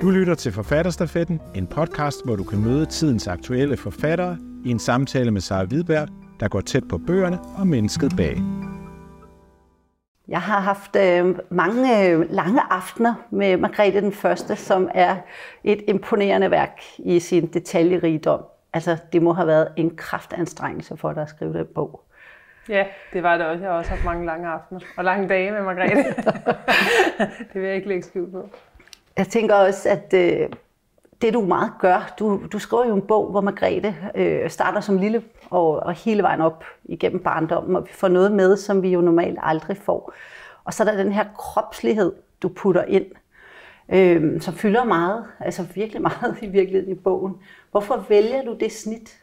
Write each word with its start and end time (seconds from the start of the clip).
Du 0.00 0.10
lytter 0.10 0.34
til 0.34 0.52
Forfatterstafetten, 0.52 1.40
en 1.54 1.66
podcast, 1.66 2.24
hvor 2.24 2.36
du 2.36 2.44
kan 2.44 2.64
møde 2.64 2.86
tidens 2.86 3.28
aktuelle 3.28 3.76
forfattere 3.76 4.38
i 4.64 4.70
en 4.70 4.78
samtale 4.78 5.30
med 5.30 5.40
Sara 5.40 5.64
Hvidberg, 5.64 6.08
der 6.40 6.48
går 6.48 6.60
tæt 6.60 6.82
på 6.88 6.98
bøgerne 6.98 7.38
og 7.58 7.66
mennesket 7.66 8.12
bag. 8.16 8.36
Jeg 10.28 10.40
har 10.40 10.60
haft 10.60 10.96
øh, 10.96 11.38
mange 11.50 12.08
øh, 12.08 12.30
lange 12.30 12.60
aftener 12.70 13.14
med 13.30 13.56
Margrethe 13.56 14.00
den 14.00 14.12
Første, 14.12 14.56
som 14.56 14.90
er 14.94 15.16
et 15.64 15.82
imponerende 15.88 16.50
værk 16.50 16.80
i 16.98 17.20
sin 17.20 17.46
detaljerigdom. 17.46 18.40
Altså, 18.72 18.96
det 19.12 19.22
må 19.22 19.32
have 19.32 19.46
været 19.46 19.68
en 19.76 19.96
kraftanstrengelse 19.96 20.96
for 20.96 21.12
dig 21.12 21.22
at 21.22 21.28
skrive 21.28 21.52
den 21.52 21.66
bog. 21.74 22.02
Ja, 22.68 22.84
det 23.12 23.22
var 23.22 23.36
det 23.36 23.46
også. 23.46 23.62
Jeg 23.64 23.72
har 23.72 23.78
også 23.78 23.90
haft 23.90 24.04
mange 24.04 24.26
lange 24.26 24.48
aftener 24.48 24.80
og 24.96 25.04
lange 25.04 25.28
dage 25.28 25.50
med 25.50 25.62
Margrethe. 25.62 26.04
det 27.52 27.54
vil 27.54 27.62
jeg 27.62 27.76
ikke 27.76 27.88
lægge 27.88 28.02
skjul 28.02 28.30
på. 28.30 28.50
Jeg 29.20 29.28
tænker 29.28 29.54
også, 29.54 29.88
at 29.88 30.14
øh, 30.14 30.48
det 31.22 31.34
du 31.34 31.40
meget 31.40 31.72
gør, 31.80 32.14
du, 32.18 32.40
du 32.52 32.58
skriver 32.58 32.86
jo 32.86 32.94
en 32.94 33.02
bog, 33.02 33.30
hvor 33.30 33.40
Margrethe 33.40 33.94
øh, 34.14 34.50
starter 34.50 34.80
som 34.80 34.98
lille 34.98 35.22
og, 35.50 35.70
og 35.80 35.92
hele 35.92 36.22
vejen 36.22 36.40
op 36.40 36.64
igennem 36.84 37.22
barndommen, 37.22 37.76
og 37.76 37.82
vi 37.84 37.92
får 37.92 38.08
noget 38.08 38.32
med, 38.32 38.56
som 38.56 38.82
vi 38.82 38.88
jo 38.88 39.00
normalt 39.00 39.38
aldrig 39.42 39.76
får. 39.76 40.12
Og 40.64 40.74
så 40.74 40.82
er 40.82 40.90
der 40.90 41.02
den 41.02 41.12
her 41.12 41.24
kropslighed, 41.38 42.12
du 42.42 42.48
putter 42.48 42.84
ind, 42.84 43.06
øh, 43.88 44.40
som 44.40 44.54
fylder 44.54 44.84
meget, 44.84 45.24
altså 45.40 45.66
virkelig 45.74 46.02
meget 46.10 46.36
i 46.42 46.46
virkeligheden 46.46 46.96
i 46.96 46.98
bogen. 46.98 47.34
Hvorfor 47.70 48.04
vælger 48.08 48.42
du 48.42 48.56
det 48.60 48.72
snit? 48.72 49.20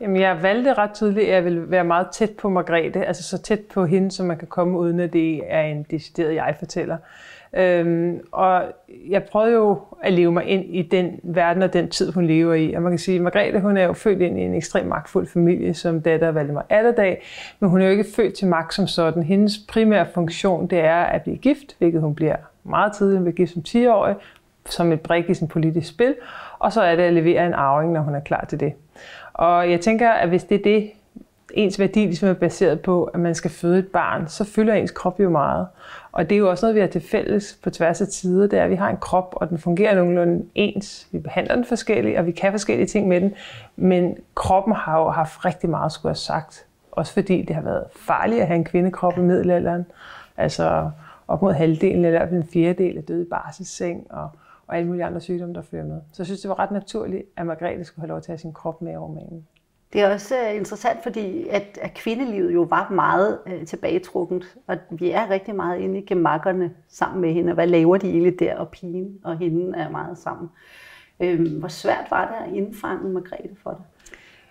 Jamen, 0.00 0.20
jeg 0.20 0.42
valgte 0.42 0.74
ret 0.74 0.94
tydeligt, 0.94 1.26
at 1.26 1.34
jeg 1.34 1.44
vil 1.44 1.70
være 1.70 1.84
meget 1.84 2.06
tæt 2.12 2.30
på 2.30 2.48
Margrethe, 2.48 3.04
altså 3.04 3.22
så 3.22 3.42
tæt 3.42 3.60
på 3.60 3.84
hende, 3.84 4.10
som 4.10 4.26
man 4.26 4.38
kan 4.38 4.48
komme, 4.48 4.78
uden 4.78 5.00
at 5.00 5.12
det 5.12 5.40
er 5.46 5.62
en 5.62 5.82
decideret 5.82 6.34
jeg-fortæller. 6.34 6.96
Øhm, 7.58 8.20
og 8.32 8.62
jeg 9.08 9.22
prøvede 9.22 9.52
jo 9.52 9.78
at 10.02 10.12
leve 10.12 10.32
mig 10.32 10.44
ind 10.44 10.64
i 10.64 10.82
den 10.82 11.20
verden 11.22 11.62
og 11.62 11.72
den 11.72 11.88
tid, 11.88 12.12
hun 12.12 12.26
lever 12.26 12.54
i. 12.54 12.72
Og 12.72 12.82
man 12.82 12.92
kan 12.92 12.98
sige, 12.98 13.16
at 13.16 13.22
Margrethe 13.22 13.60
hun 13.60 13.76
er 13.76 13.84
jo 13.84 13.92
født 13.92 14.20
ind 14.20 14.38
i 14.38 14.42
en 14.42 14.54
ekstremt 14.54 14.88
magtfuld 14.88 15.26
familie 15.26 15.74
som 15.74 16.00
datter 16.02 16.26
af 16.26 16.34
Valdemar 16.34 16.66
Atterdag, 16.68 17.22
men 17.60 17.70
hun 17.70 17.80
er 17.80 17.84
jo 17.84 17.90
ikke 17.90 18.06
født 18.16 18.34
til 18.34 18.48
magt 18.48 18.74
som 18.74 18.86
sådan. 18.86 19.22
Hendes 19.22 19.58
primære 19.68 20.06
funktion, 20.14 20.66
det 20.66 20.78
er 20.78 21.02
at 21.02 21.22
blive 21.22 21.36
gift, 21.36 21.76
hvilket 21.78 22.00
hun 22.00 22.14
bliver 22.14 22.36
meget 22.64 22.92
tidligt, 22.92 23.18
hun 23.18 23.24
bliver 23.24 23.36
gift 23.36 23.52
som 23.52 23.62
10-årig, 23.68 24.16
som 24.66 24.92
et 24.92 25.00
brik 25.00 25.30
i 25.30 25.34
sin 25.34 25.48
politisk 25.48 25.88
spil, 25.88 26.14
og 26.58 26.72
så 26.72 26.82
er 26.82 26.96
det 26.96 27.02
at 27.02 27.12
levere 27.12 27.46
en 27.46 27.54
arving, 27.54 27.92
når 27.92 28.00
hun 28.00 28.14
er 28.14 28.20
klar 28.20 28.44
til 28.48 28.60
det. 28.60 28.72
Og 29.32 29.70
jeg 29.70 29.80
tænker, 29.80 30.10
at 30.10 30.28
hvis 30.28 30.44
det 30.44 30.58
er 30.58 30.62
det, 30.62 30.90
ens 31.54 31.78
værdi 31.78 32.00
ligesom 32.00 32.28
er 32.28 32.32
baseret 32.32 32.80
på, 32.80 33.04
at 33.04 33.20
man 33.20 33.34
skal 33.34 33.50
føde 33.50 33.78
et 33.78 33.86
barn, 33.86 34.28
så 34.28 34.44
fylder 34.44 34.74
ens 34.74 34.90
krop 34.90 35.20
jo 35.20 35.30
meget. 35.30 35.66
Og 36.18 36.30
det 36.30 36.34
er 36.34 36.38
jo 36.38 36.50
også 36.50 36.66
noget, 36.66 36.74
vi 36.74 36.80
har 36.80 36.86
til 36.86 37.00
fælles 37.00 37.58
på 37.62 37.70
tværs 37.70 38.00
af 38.00 38.08
tider, 38.08 38.46
det 38.46 38.58
er, 38.58 38.64
at 38.64 38.70
vi 38.70 38.74
har 38.74 38.90
en 38.90 38.96
krop, 38.96 39.34
og 39.36 39.50
den 39.50 39.58
fungerer 39.58 39.94
nogenlunde 39.94 40.44
ens. 40.54 41.08
Vi 41.12 41.18
behandler 41.18 41.54
den 41.54 41.64
forskelligt, 41.64 42.18
og 42.18 42.26
vi 42.26 42.32
kan 42.32 42.52
forskellige 42.52 42.86
ting 42.86 43.08
med 43.08 43.20
den. 43.20 43.34
Men 43.76 44.16
kroppen 44.34 44.74
har 44.74 44.98
jo 44.98 45.08
haft 45.08 45.44
rigtig 45.44 45.70
meget 45.70 45.92
skulle 45.92 46.10
have 46.10 46.16
sagt. 46.16 46.66
Også 46.92 47.12
fordi 47.12 47.42
det 47.42 47.56
har 47.56 47.62
været 47.62 47.84
farligt 47.96 48.40
at 48.40 48.46
have 48.46 48.56
en 48.56 48.64
kvindekrop 48.64 49.18
i 49.18 49.20
middelalderen. 49.20 49.86
Altså 50.36 50.90
op 51.28 51.42
mod 51.42 51.52
halvdelen 51.52 52.04
eller 52.04 52.26
en 52.26 52.48
fjerdedel 52.52 52.96
er 52.96 53.02
døde 53.02 53.22
i 53.22 53.28
barselsseng, 53.30 54.06
og, 54.10 54.30
og 54.66 54.76
alle 54.76 54.88
mulige 54.88 55.04
andre 55.04 55.20
sygdomme, 55.20 55.54
der 55.54 55.62
fører 55.62 55.84
med. 55.84 56.00
Så 56.12 56.22
jeg 56.22 56.26
synes, 56.26 56.40
det 56.40 56.48
var 56.48 56.58
ret 56.58 56.70
naturligt, 56.70 57.22
at 57.36 57.46
Margrethe 57.46 57.84
skulle 57.84 58.02
have 58.02 58.08
lov 58.08 58.20
til 58.20 58.32
at 58.32 58.32
have 58.32 58.38
sin 58.38 58.52
krop 58.52 58.82
med 58.82 58.96
over 58.96 59.08
romanen. 59.08 59.46
Det 59.92 60.00
er 60.00 60.12
også 60.12 60.34
øh, 60.36 60.56
interessant, 60.56 61.02
fordi 61.02 61.48
at, 61.48 61.78
at 61.82 61.94
kvindelivet 61.94 62.54
jo 62.54 62.62
var 62.62 62.90
meget 62.90 63.38
øh, 63.46 63.66
tilbagetrukket, 63.66 64.56
og 64.66 64.76
vi 64.90 65.10
er 65.10 65.30
rigtig 65.30 65.54
meget 65.54 65.80
inde 65.80 65.98
i 65.98 66.04
gemakkerne 66.06 66.70
sammen 66.88 67.20
med 67.20 67.32
hende. 67.32 67.52
Hvad 67.52 67.66
laver 67.66 67.96
de 67.96 68.10
egentlig 68.10 68.40
der, 68.40 68.56
og 68.56 68.68
pigen 68.68 69.18
og 69.24 69.38
hende 69.38 69.78
er 69.78 69.90
meget 69.90 70.18
sammen. 70.18 70.50
Øh, 71.20 71.58
hvor 71.58 71.68
svært 71.68 72.06
var 72.10 72.26
det 72.26 72.50
at 72.50 72.56
indfange 72.56 73.08
Margrethe 73.08 73.56
for 73.62 73.70
dig? 73.70 73.80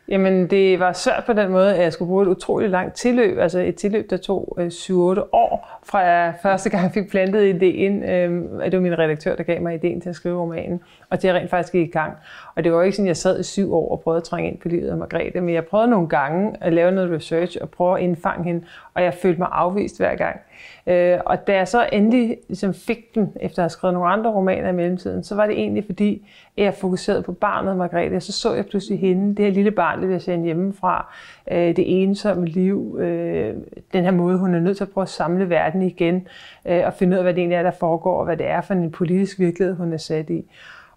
Jamen, 0.07 0.49
det 0.49 0.79
var 0.79 0.93
svært 0.93 1.23
på 1.25 1.33
den 1.33 1.51
måde, 1.51 1.75
at 1.75 1.83
jeg 1.83 1.93
skulle 1.93 2.09
bruge 2.09 2.23
et 2.23 2.27
utroligt 2.27 2.71
langt 2.71 2.95
tilløb. 2.95 3.37
Altså 3.37 3.59
et 3.59 3.75
tilløb, 3.75 4.09
der 4.09 4.17
tog 4.17 4.57
øh, 4.59 4.67
7-8 4.67 4.93
år, 5.31 5.46
fra 5.83 5.99
jeg 5.99 6.33
første 6.41 6.69
gang 6.69 6.91
fik 6.93 7.09
plantet 7.09 7.45
ideen. 7.45 8.03
Øh, 8.03 8.31
det 8.65 8.73
var 8.73 8.79
min 8.79 8.99
redaktør, 8.99 9.35
der 9.35 9.43
gav 9.43 9.61
mig 9.61 9.75
ideen 9.75 10.01
til 10.01 10.09
at 10.09 10.15
skrive 10.15 10.41
romanen. 10.41 10.81
Og 11.09 11.21
det 11.21 11.29
er 11.29 11.33
rent 11.33 11.49
faktisk 11.49 11.73
gik 11.73 11.87
i 11.87 11.91
gang. 11.91 12.13
Og 12.55 12.63
det 12.63 12.71
var 12.71 12.77
jo 12.77 12.83
ikke 12.83 12.95
sådan, 12.95 13.07
jeg 13.07 13.17
sad 13.17 13.39
i 13.39 13.43
syv 13.43 13.73
år 13.73 13.91
og 13.91 14.01
prøvede 14.01 14.17
at 14.17 14.23
trænge 14.23 14.51
ind 14.51 14.59
på 14.59 14.67
livet 14.67 14.89
af 14.89 14.97
Margrethe, 14.97 15.41
men 15.41 15.55
jeg 15.55 15.65
prøvede 15.65 15.89
nogle 15.89 16.07
gange 16.07 16.55
at 16.61 16.73
lave 16.73 16.91
noget 16.91 17.11
research 17.11 17.57
og 17.61 17.69
prøve 17.69 17.97
at 17.97 18.03
indfange 18.03 18.43
hende, 18.43 18.65
og 18.93 19.03
jeg 19.03 19.13
følte 19.13 19.39
mig 19.39 19.49
afvist 19.51 19.97
hver 19.97 20.15
gang. 20.15 20.39
Øh, 20.87 21.19
og 21.25 21.47
da 21.47 21.55
jeg 21.55 21.67
så 21.67 21.89
endelig 21.91 22.37
ligesom 22.47 22.73
fik 22.73 23.15
den, 23.15 23.33
efter 23.41 23.59
at 23.59 23.63
have 23.63 23.69
skrevet 23.69 23.93
nogle 23.93 24.09
andre 24.09 24.31
romaner 24.31 24.69
i 24.69 24.73
mellemtiden, 24.73 25.23
så 25.23 25.35
var 25.35 25.45
det 25.45 25.59
egentlig 25.59 25.85
fordi, 25.85 26.27
at 26.57 26.63
jeg 26.63 26.73
fokuserede 26.73 27.21
på 27.21 27.31
barnet 27.31 27.77
Margrethe. 27.77 28.21
Så 28.21 28.31
så 28.31 28.53
jeg 28.53 28.65
pludselig 28.65 28.99
hende, 28.99 29.35
det 29.35 29.45
her 29.45 29.51
lille 29.51 29.71
barn, 29.71 30.03
det 30.03 30.11
jeg 30.11 30.21
sende 30.21 30.45
hjemmefra, 30.45 31.13
øh, 31.51 31.75
det 31.75 32.01
ensomme 32.01 32.45
liv, 32.45 32.97
øh, 32.99 33.55
den 33.93 34.03
her 34.03 34.11
måde, 34.11 34.37
hun 34.37 34.55
er 34.55 34.59
nødt 34.59 34.77
til 34.77 34.83
at 34.83 34.89
prøve 34.89 35.03
at 35.03 35.09
samle 35.09 35.49
verden 35.49 35.81
igen, 35.81 36.27
øh, 36.65 36.81
og 36.85 36.93
finde 36.93 37.13
ud 37.13 37.17
af, 37.17 37.23
hvad 37.23 37.33
det 37.33 37.39
egentlig 37.39 37.55
er, 37.55 37.63
der 37.63 37.71
foregår, 37.71 38.19
og 38.19 38.25
hvad 38.25 38.37
det 38.37 38.47
er 38.47 38.61
for 38.61 38.73
en 38.73 38.91
politisk 38.91 39.39
virkelighed, 39.39 39.75
hun 39.75 39.93
er 39.93 39.97
sat 39.97 40.29
i. 40.29 40.45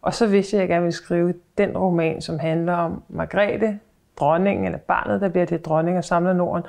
Og 0.02 0.14
så 0.14 0.26
vidste 0.26 0.56
jeg, 0.56 0.62
at 0.62 0.68
jeg 0.68 0.74
gerne 0.74 0.82
ville 0.82 0.94
skrive 0.94 1.34
den 1.58 1.78
roman, 1.78 2.20
som 2.20 2.38
handler 2.38 2.72
om 2.72 3.02
Margrethe, 3.08 3.78
dronningen, 4.16 4.64
eller 4.64 4.78
barnet, 4.78 5.20
der 5.20 5.28
bliver 5.28 5.46
til 5.46 5.60
dronning 5.60 5.98
og 5.98 6.04
samler 6.04 6.32
Norden, 6.32 6.62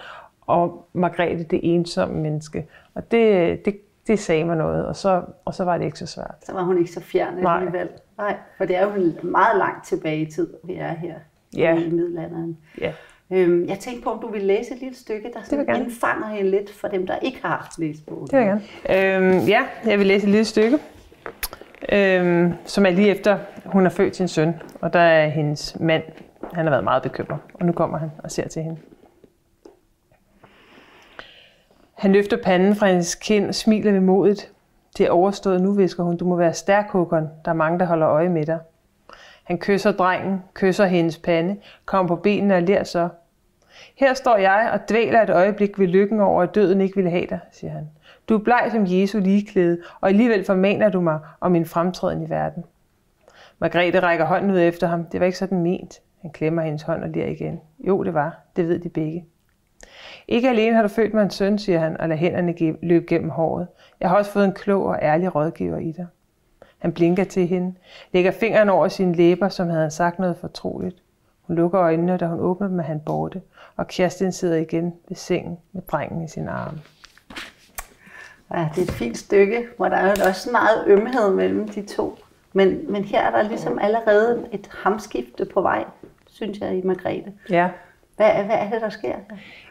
og 0.52 0.88
Margrethe, 0.94 1.44
det 1.44 1.60
ensomme 1.64 2.22
menneske. 2.22 2.68
Og 2.96 3.12
det, 3.12 3.66
det, 3.66 3.80
det 4.08 4.20
sagde 4.20 4.44
mig 4.44 4.56
noget, 4.56 4.86
og 4.86 4.96
så, 4.96 5.22
og 5.46 5.54
så 5.54 5.64
var 5.64 5.78
det 5.78 5.86
ikke 5.86 6.00
så 6.00 6.06
svært. 6.06 6.36
Så 6.46 6.54
var 6.54 6.64
hun 6.64 6.78
ikke 6.78 6.92
så 6.92 7.02
fjern 7.02 7.48
alligevel. 7.48 7.90
Nej, 8.18 8.36
for 8.58 8.66
det 8.66 8.76
er 8.76 8.84
jo 8.84 9.14
meget 9.24 9.58
langt 9.58 9.86
tilbage 9.86 10.22
i 10.22 10.26
tid, 10.26 10.54
vi 10.64 10.76
er 10.76 10.94
her 10.94 11.16
ja. 11.58 11.76
i 11.76 11.90
middelalderen. 11.90 12.58
Ja. 12.82 12.94
Øhm, 13.32 13.66
jeg 13.68 13.80
tænkte 13.80 14.04
på, 14.04 14.10
om 14.10 14.20
du 14.22 14.28
vil 14.28 14.42
læse 14.42 14.74
et 14.74 14.80
lille 14.80 14.96
stykke, 14.96 15.32
der 15.34 15.40
sådan 15.44 15.76
indfanger 15.76 16.28
hende 16.28 16.52
lidt 16.52 16.72
for 16.74 16.88
dem, 16.88 17.08
der 17.08 17.16
ikke 17.18 17.40
har 17.44 17.74
læst 17.78 18.06
bogen. 18.06 18.28
Det 18.28 18.40
vil 18.40 18.46
jeg 18.46 18.62
gerne. 18.88 19.38
Øhm, 19.38 19.48
ja, 19.48 19.62
jeg 19.86 20.00
vil 20.00 20.08
læse 20.08 20.26
et 20.26 20.32
lille 20.32 20.46
stykke, 20.46 20.78
øhm, 21.92 22.54
som 22.66 22.86
er 22.86 22.90
lige 22.90 23.10
efter, 23.10 23.38
hun 23.66 23.84
har 23.84 23.90
født 23.90 24.16
sin 24.16 24.28
søn, 24.28 24.54
og 24.82 24.94
der 24.94 25.00
er 25.00 25.28
hendes 25.28 25.78
mand, 25.80 26.04
han 26.54 26.66
har 26.66 26.72
været 26.72 26.84
meget 26.84 27.04
bekymret, 27.04 27.40
og 27.54 27.66
nu 27.66 27.72
kommer 27.72 27.98
han 27.98 28.12
og 28.24 28.32
ser 28.32 28.48
til 28.48 28.62
hende. 28.62 28.78
Han 32.02 32.12
løfter 32.12 32.38
panden 32.44 32.76
fra 32.76 32.88
hendes 32.88 33.16
kind 33.16 33.48
og 33.48 33.56
smiler 33.56 33.92
ved 33.92 34.00
modet. 34.00 34.52
Det 34.98 35.06
er 35.06 35.12
overstået 35.12 35.62
nu, 35.62 35.74
visker 35.74 36.04
hun. 36.04 36.18
Du 36.18 36.26
må 36.26 36.36
være 36.36 36.54
stærk, 36.54 36.90
Håkon. 36.90 37.30
Der 37.46 37.52
er 37.52 37.56
mange, 37.56 37.80
der 37.80 37.86
holder 37.86 38.10
øje 38.10 38.30
med 38.30 38.46
dig. 38.46 38.60
Han 39.44 39.58
kysser 39.58 39.92
drengen, 39.92 40.44
kysser 40.54 40.86
hendes 40.86 41.18
pande, 41.18 41.58
kommer 41.86 42.08
på 42.08 42.22
benene 42.22 42.56
og 42.56 42.62
ler 42.62 42.84
så. 42.84 43.10
Her 43.96 44.14
står 44.14 44.38
jeg 44.38 44.70
og 44.74 44.90
dvæler 44.90 45.22
et 45.22 45.30
øjeblik 45.30 45.80
ved 45.80 45.88
lykken 45.88 46.20
over, 46.20 46.44
at 46.44 46.56
døden 46.56 46.82
ikke 46.82 46.96
ville 46.96 47.12
have 47.12 47.26
dig, 47.30 47.40
siger 47.52 47.72
han. 47.72 47.90
Du 48.30 48.38
er 48.38 48.44
bleg 48.44 48.70
som 48.72 48.86
Jesu 48.88 49.20
ligeklæde, 49.20 49.78
og 50.02 50.10
alligevel 50.10 50.46
formaner 50.46 50.90
du 50.90 51.02
mig 51.02 51.20
om 51.42 51.52
min 51.52 51.66
fremtræden 51.66 52.24
i 52.24 52.30
verden. 52.30 52.64
Margrethe 53.60 54.00
rækker 54.00 54.26
hånden 54.26 54.52
ud 54.52 54.60
efter 54.60 54.88
ham. 54.88 55.06
Det 55.06 55.20
var 55.20 55.26
ikke 55.26 55.38
sådan 55.38 55.62
ment. 55.62 56.00
Han 56.22 56.32
klemmer 56.32 56.62
hendes 56.62 56.82
hånd 56.82 57.04
og 57.04 57.10
ler 57.10 57.26
igen. 57.26 57.62
Jo, 57.80 58.04
det 58.04 58.14
var. 58.14 58.40
Det 58.56 58.68
ved 58.68 58.80
de 58.80 58.90
begge. 58.90 59.26
Ikke 60.28 60.50
alene 60.50 60.76
har 60.76 60.82
du 60.82 60.88
født 60.88 61.14
mig 61.14 61.24
en 61.24 61.30
søn, 61.30 61.60
siger 61.60 61.80
han, 61.80 62.02
og 62.02 62.10
lader 62.10 62.20
hænderne 62.20 62.78
løbe 62.82 63.06
gennem 63.08 63.30
håret. 63.30 63.68
Jeg 64.00 64.10
har 64.10 64.18
også 64.18 64.32
fået 64.32 64.46
en 64.46 64.54
klog 64.54 64.84
og 64.86 65.00
ærlig 65.02 65.36
rådgiver 65.36 65.78
i 65.78 65.92
dig. 65.92 66.08
Han 66.78 66.94
blinker 66.94 67.24
til 67.24 67.48
hende, 67.48 67.74
lægger 68.12 68.32
fingeren 68.32 68.70
over 68.70 68.88
sine 68.88 69.16
læber, 69.16 69.50
som 69.50 69.68
havde 69.68 69.82
han 69.82 69.92
sagt 69.92 70.20
noget 70.20 70.38
fortroligt. 70.38 70.96
Hun 71.42 71.56
lukker 71.56 71.82
øjnene, 71.82 72.18
da 72.18 72.26
hun 72.26 72.40
åbner 72.40 72.68
dem, 72.68 72.80
er 72.80 72.84
han 72.84 73.00
borte, 73.00 73.42
og 73.78 73.88
Kerstin 73.88 74.32
sidder 74.32 74.58
igen 74.58 74.94
ved 75.10 75.16
sengen 75.16 75.58
med 75.72 75.82
drengen 75.82 76.24
i 76.24 76.28
sin 76.28 76.48
arme. 76.48 76.80
Ja, 78.54 78.70
det 78.76 78.82
er 78.82 78.86
et 78.86 78.92
fint 78.92 79.18
stykke, 79.18 79.68
hvor 79.78 79.90
der 79.90 79.96
er 79.98 80.28
også 80.28 80.52
meget 80.52 80.84
ømhed 80.88 81.36
mellem 81.36 81.68
de 81.68 81.82
to. 81.82 82.18
Men, 82.54 82.92
men 82.92 83.04
her 83.04 83.22
er 83.22 83.32
der 83.32 83.50
ligesom 83.50 83.80
allerede 83.82 84.48
et 84.52 84.70
hamskifte 84.84 85.46
på 85.46 85.62
vej, 85.62 85.86
synes 86.30 86.60
jeg, 86.60 86.78
i 86.78 86.82
Margrethe. 86.82 87.34
Ja. 87.50 87.70
Hvad, 88.22 88.44
hvad 88.46 88.56
er 88.56 88.70
det, 88.70 88.82
der 88.82 88.90
sker? 88.90 89.16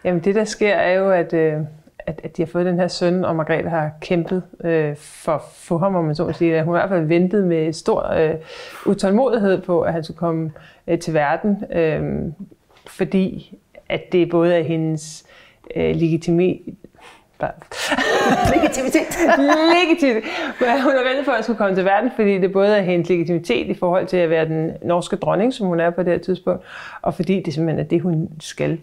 Jamen 0.05 0.25
det, 0.25 0.35
der 0.35 0.45
sker, 0.45 0.75
er 0.75 0.99
jo, 0.99 1.11
at, 1.11 1.33
øh, 1.33 1.61
at, 1.99 2.21
at 2.25 2.37
de 2.37 2.43
har 2.43 2.47
fået 2.47 2.67
den 2.67 2.79
her 2.79 2.89
søn, 2.89 3.25
og 3.25 3.37
Margrethe 3.37 3.71
har 3.71 3.91
kæmpet 4.01 4.43
øh, 4.65 4.97
for 4.97 5.33
at 5.33 5.41
få 5.55 5.79
ham, 5.79 5.95
om 5.95 6.05
man 6.05 6.15
så 6.15 6.25
må 6.25 6.33
sige. 6.33 6.63
Hun 6.63 6.75
har 6.75 6.81
i 6.81 6.89
hvert 6.89 6.99
fald 6.99 7.07
ventet 7.07 7.47
med 7.47 7.73
stor 7.73 8.13
øh, 8.13 8.35
utålmodighed 8.87 9.63
på, 9.63 9.81
at 9.81 9.93
han 9.93 10.05
skulle 10.05 10.19
komme 10.19 10.53
øh, 10.87 10.99
til 10.99 11.15
verden, 11.15 11.65
øh, 11.73 12.33
fordi 12.87 13.55
at 13.89 14.13
det 14.13 14.31
både 14.31 14.55
er 14.55 14.63
hendes 14.63 15.27
øh, 15.77 15.97
legitimitet, 18.55 19.19
legitimitet. 19.75 20.31
Hun 20.59 20.69
har 20.69 21.09
ventet 21.09 21.25
for, 21.25 21.33
at 21.33 21.37
han 21.37 21.43
skulle 21.43 21.57
komme 21.57 21.75
til 21.75 21.85
verden, 21.85 22.11
fordi 22.17 22.39
det 22.39 22.53
både 22.53 22.77
er 22.77 22.83
hendes 22.83 23.09
legitimitet 23.09 23.67
i 23.67 23.75
forhold 23.75 24.07
til 24.07 24.17
at 24.17 24.31
være 24.31 24.45
den 24.45 24.73
norske 24.83 25.17
dronning, 25.17 25.55
som 25.55 25.67
hun 25.67 25.81
er 25.81 25.91
på 25.91 26.03
det 26.03 26.13
her 26.13 26.19
tidspunkt, 26.19 26.65
og 27.03 27.15
fordi 27.15 27.43
det 27.43 27.55
simpelthen 27.55 27.85
er 27.85 27.89
det, 27.89 28.01
hun 28.01 28.29
skal. 28.41 28.79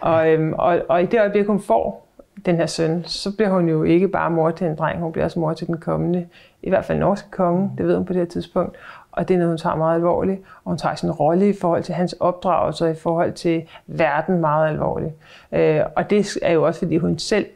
Og, 0.00 0.28
øhm, 0.28 0.52
og, 0.52 0.80
og 0.88 1.02
i 1.02 1.06
det 1.06 1.20
øjeblik, 1.20 1.46
hun 1.46 1.60
får 1.60 2.06
den 2.46 2.56
her 2.56 2.66
søn, 2.66 3.04
så 3.06 3.36
bliver 3.36 3.50
hun 3.50 3.68
jo 3.68 3.82
ikke 3.82 4.08
bare 4.08 4.30
mor 4.30 4.50
til 4.50 4.66
en 4.66 4.76
dreng, 4.76 5.00
hun 5.00 5.12
bliver 5.12 5.24
også 5.24 5.40
mor 5.40 5.52
til 5.52 5.66
den 5.66 5.78
kommende, 5.78 6.26
i 6.62 6.68
hvert 6.68 6.84
fald 6.84 6.98
norske 6.98 7.30
konge, 7.30 7.70
det 7.78 7.86
ved 7.86 7.96
hun 7.96 8.04
på 8.04 8.12
det 8.12 8.20
her 8.20 8.26
tidspunkt. 8.26 8.76
Og 9.12 9.28
det 9.28 9.34
er 9.34 9.38
noget, 9.38 9.50
hun 9.50 9.58
tager 9.58 9.76
meget 9.76 9.94
alvorligt. 9.94 10.40
Og 10.64 10.70
hun 10.70 10.78
tager 10.78 10.94
sin 10.94 11.10
rolle 11.10 11.48
i 11.48 11.52
forhold 11.60 11.82
til 11.82 11.94
hans 11.94 12.12
opdragelse 12.12 12.84
og 12.84 12.90
i 12.90 12.94
forhold 12.94 13.32
til 13.32 13.62
verden 13.86 14.40
meget 14.40 14.68
alvorligt. 14.68 15.12
Øh, 15.52 15.80
og 15.96 16.10
det 16.10 16.38
er 16.42 16.52
jo 16.52 16.66
også, 16.66 16.80
fordi 16.80 16.96
hun 16.96 17.18
selv 17.18 17.46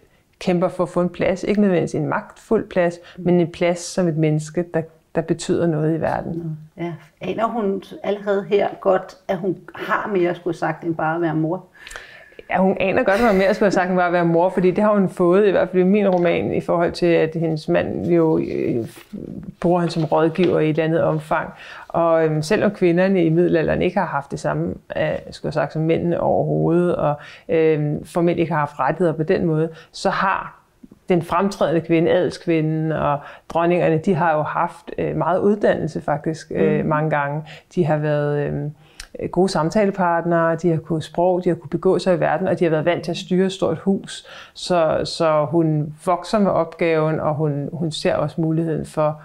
kæmper 0.45 0.69
for 0.69 0.83
at 0.83 0.89
få 0.89 1.01
en 1.01 1.09
plads. 1.09 1.43
Ikke 1.43 1.61
nødvendigvis 1.61 1.95
en 1.95 2.07
magtfuld 2.07 2.69
plads, 2.69 2.99
men 3.19 3.41
en 3.41 3.53
plads 3.53 3.79
som 3.79 4.09
et 4.09 4.17
menneske, 4.17 4.65
der, 4.75 4.83
der 5.15 5.21
betyder 5.21 5.67
noget 5.67 5.99
i 5.99 6.01
verden. 6.01 6.59
Ja. 6.77 6.93
Aner 7.21 7.47
hun 7.47 7.83
allerede 8.03 8.45
her 8.49 8.69
godt, 8.81 9.17
at 9.29 9.37
hun 9.37 9.57
har 9.75 10.11
mere 10.13 10.31
at 10.31 10.37
skulle 10.37 10.57
sagt 10.57 10.85
end 10.85 10.95
bare 10.95 11.15
at 11.15 11.23
være 11.23 11.35
mor? 11.35 11.65
Ja, 12.51 12.59
hun 12.59 12.77
aner 12.81 13.03
godt, 13.03 13.21
hvad 13.21 13.33
mere 13.33 13.55
skulle 13.55 13.67
have 13.67 13.73
sagt, 13.73 13.89
end 13.89 13.99
bare 13.99 14.07
at 14.07 14.13
være 14.13 14.25
mor, 14.25 14.49
fordi 14.49 14.71
det 14.71 14.85
har 14.85 14.95
hun 14.95 15.09
fået, 15.09 15.49
i 15.49 15.51
hvert 15.51 15.69
fald 15.69 15.83
i 15.83 15.87
min 15.87 16.09
roman, 16.09 16.55
i 16.55 16.61
forhold 16.61 16.93
til, 16.93 17.07
at 17.07 17.31
hendes 17.35 17.69
mand 17.69 18.07
jo 18.07 18.39
øh, 18.39 18.87
bruger 19.61 19.81
han 19.81 19.89
som 19.89 20.05
rådgiver 20.05 20.61
i 20.61 20.65
et 20.65 20.69
eller 20.71 20.85
andet 20.85 21.03
omfang. 21.03 21.51
Og 21.95 22.25
øhm, 22.25 22.43
selvom 22.43 22.71
kvinderne 22.71 23.25
i 23.25 23.29
middelalderen 23.29 23.83
ikke 23.83 23.99
har 23.99 24.07
haft 24.07 24.31
det 24.31 24.41
samme, 24.41 24.75
øh, 24.97 25.05
skulle 25.31 25.49
jeg 25.49 25.55
sagt, 25.55 25.73
som 25.73 25.83
mændene 25.83 26.21
overhovedet, 26.21 26.97
og 26.97 27.15
øh, 27.49 27.97
formelt 28.05 28.39
ikke 28.39 28.53
har 28.53 28.59
haft 28.59 28.81
rettigheder 28.81 29.17
på 29.17 29.23
den 29.23 29.47
måde, 29.47 29.69
så 29.93 30.11
har 30.11 30.61
den 31.09 31.23
fremtrædende 31.23 31.81
kvinde, 31.81 32.11
adelskvinden 32.11 32.93
og 32.93 33.19
dronningerne, 33.49 33.99
de 33.99 34.15
har 34.15 34.35
jo 34.35 34.43
haft 34.43 34.91
øh, 34.99 35.17
meget 35.17 35.39
uddannelse 35.39 36.01
faktisk 36.01 36.53
øh, 36.55 36.81
mm. 36.81 36.89
mange 36.89 37.11
gange. 37.11 37.43
De 37.75 37.85
har 37.85 37.97
været... 37.97 38.39
Øh, 38.39 38.71
Øh, 39.21 39.29
gode 39.29 39.49
samtalepartnere, 39.49 40.57
de 40.57 40.71
har 40.71 40.77
kunnet 40.77 41.05
sprog, 41.05 41.45
de 41.45 41.49
har 41.49 41.57
kunnet 41.57 41.71
begå 41.71 41.99
sig 41.99 42.17
i 42.17 42.21
verden, 42.21 42.49
og 42.49 42.59
de 42.59 42.65
har 42.65 42.71
været 42.71 42.85
vant 42.85 43.05
til 43.05 43.11
at 43.11 43.17
styre 43.17 43.47
et 43.47 43.53
stort 43.53 43.79
hus. 43.79 44.27
Så, 44.55 45.01
så 45.05 45.47
hun 45.51 45.95
vokser 46.07 46.39
med 46.39 46.51
opgaven, 46.51 47.21
og 47.21 47.35
hun, 47.35 47.69
hun 47.73 47.91
ser 47.91 48.15
også 48.15 48.41
muligheden 48.41 48.87
for, 48.87 49.21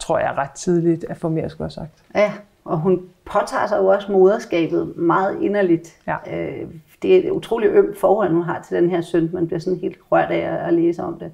tror 0.00 0.18
jeg, 0.18 0.34
ret 0.36 0.50
tidligt 0.50 1.04
at 1.08 1.16
få 1.16 1.28
mere, 1.28 1.50
skulle 1.50 1.64
have 1.64 1.70
sagt. 1.70 2.04
Ja, 2.14 2.32
og 2.64 2.78
hun 2.78 3.02
påtager 3.24 3.66
sig 3.66 3.78
jo 3.78 3.86
også 3.86 4.12
moderskabet 4.12 4.96
meget 4.96 5.42
inderligt. 5.42 5.96
Ja. 6.06 6.16
Øh, 6.36 6.68
det 7.02 7.14
er 7.16 7.18
et 7.18 7.30
utroligt 7.30 7.72
ømt 7.72 7.98
forhold, 7.98 8.32
hun 8.32 8.42
har 8.42 8.62
til 8.68 8.76
den 8.76 8.90
her 8.90 9.00
søn. 9.00 9.30
Man 9.32 9.46
bliver 9.46 9.60
sådan 9.60 9.78
helt 9.78 9.98
rørt 10.12 10.30
af 10.30 10.66
at 10.66 10.74
læse 10.74 11.02
om 11.02 11.18
det 11.18 11.32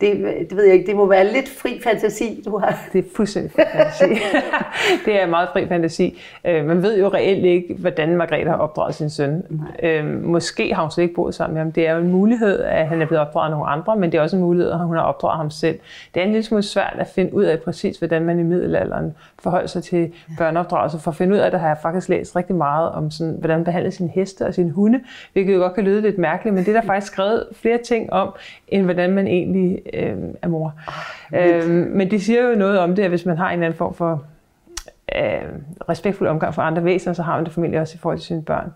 det, 0.00 0.36
det 0.50 0.56
ved 0.56 0.64
jeg 0.64 0.74
ikke, 0.74 0.86
det 0.86 0.96
må 0.96 1.06
være 1.06 1.32
lidt 1.32 1.48
fri 1.48 1.80
fantasi, 1.84 2.42
du 2.44 2.58
har. 2.58 2.78
Det 2.92 2.98
er 2.98 3.08
fuldstændig 3.16 3.52
fri 3.52 3.62
fantasi. 3.72 4.04
det 5.06 5.22
er 5.22 5.26
meget 5.26 5.48
fri 5.52 5.66
fantasi. 5.66 6.18
Øh, 6.44 6.64
man 6.64 6.82
ved 6.82 6.98
jo 6.98 7.08
reelt 7.08 7.44
ikke, 7.44 7.74
hvordan 7.78 8.16
Margrethe 8.16 8.50
har 8.50 8.56
opdraget 8.56 8.94
sin 8.94 9.10
søn. 9.10 9.42
Øh, 9.82 10.24
måske 10.24 10.74
har 10.74 10.82
hun 10.82 10.90
slet 10.90 11.02
ikke 11.02 11.14
boet 11.14 11.34
sammen 11.34 11.54
med 11.54 11.62
ham. 11.62 11.72
Det 11.72 11.86
er 11.86 11.92
jo 11.92 11.98
en 11.98 12.12
mulighed, 12.12 12.60
at 12.60 12.86
han 12.88 13.02
er 13.02 13.06
blevet 13.06 13.20
opdraget 13.20 13.46
af 13.46 13.50
nogle 13.50 13.66
andre, 13.66 13.96
men 13.96 14.12
det 14.12 14.18
er 14.18 14.22
også 14.22 14.36
en 14.36 14.42
mulighed, 14.42 14.72
at 14.72 14.78
hun 14.78 14.96
har 14.96 15.02
opdraget 15.02 15.36
ham 15.36 15.50
selv. 15.50 15.78
Det 16.14 16.20
er 16.20 16.24
en 16.24 16.30
lille 16.32 16.42
smule 16.42 16.62
svært 16.62 16.96
at 16.98 17.06
finde 17.06 17.34
ud 17.34 17.44
af 17.44 17.60
præcis, 17.60 17.98
hvordan 17.98 18.24
man 18.24 18.38
i 18.38 18.42
middelalderen 18.42 19.14
forholder 19.38 19.66
sig 19.66 19.82
til 19.82 20.12
børneopdragelse. 20.38 20.98
For 20.98 21.10
at 21.10 21.16
finde 21.16 21.34
ud 21.34 21.40
af 21.40 21.50
det 21.50 21.60
har 21.60 21.68
jeg 21.68 21.76
faktisk 21.82 22.08
læst 22.08 22.36
rigtig 22.36 22.56
meget 22.56 22.90
om, 22.90 23.10
sådan, 23.10 23.34
hvordan 23.38 23.56
man 23.56 23.64
behandler 23.64 23.90
sine 23.90 24.08
heste 24.08 24.46
og 24.46 24.54
sine 24.54 24.70
hunde, 24.70 25.00
hvilket 25.32 25.54
jo 25.54 25.58
godt 25.58 25.74
kan 25.74 25.84
lyde 25.84 26.00
lidt 26.00 26.18
mærkeligt, 26.18 26.54
men 26.54 26.64
det 26.64 26.76
er 26.76 26.80
der 26.80 26.86
faktisk 26.92 27.12
skrevet 27.12 27.46
flere 27.52 27.78
ting 27.78 28.12
om, 28.12 28.34
end 28.68 28.84
hvordan 28.84 29.10
man 29.10 29.26
egentlig 29.26 29.82
øh, 29.94 30.16
er 30.42 30.48
mor. 30.48 30.74
Oh, 31.32 31.46
øh, 31.46 31.70
men 31.70 32.10
de 32.10 32.20
siger 32.20 32.48
jo 32.48 32.54
noget 32.54 32.78
om 32.78 32.94
det, 32.94 33.02
at 33.02 33.08
hvis 33.08 33.26
man 33.26 33.36
har 33.36 33.46
en 33.46 33.52
eller 33.52 33.66
anden 33.66 33.78
form 33.78 33.94
for 33.94 34.24
øh, 35.14 35.48
respektfuld 35.88 36.28
omgang 36.28 36.54
for 36.54 36.62
andre 36.62 36.84
væsener, 36.84 37.12
så 37.14 37.22
har 37.22 37.36
man 37.36 37.44
det 37.44 37.52
formentlig 37.52 37.80
også 37.80 37.94
i 37.94 37.98
forhold 37.98 38.18
til 38.18 38.26
sine 38.26 38.42
børn. 38.42 38.72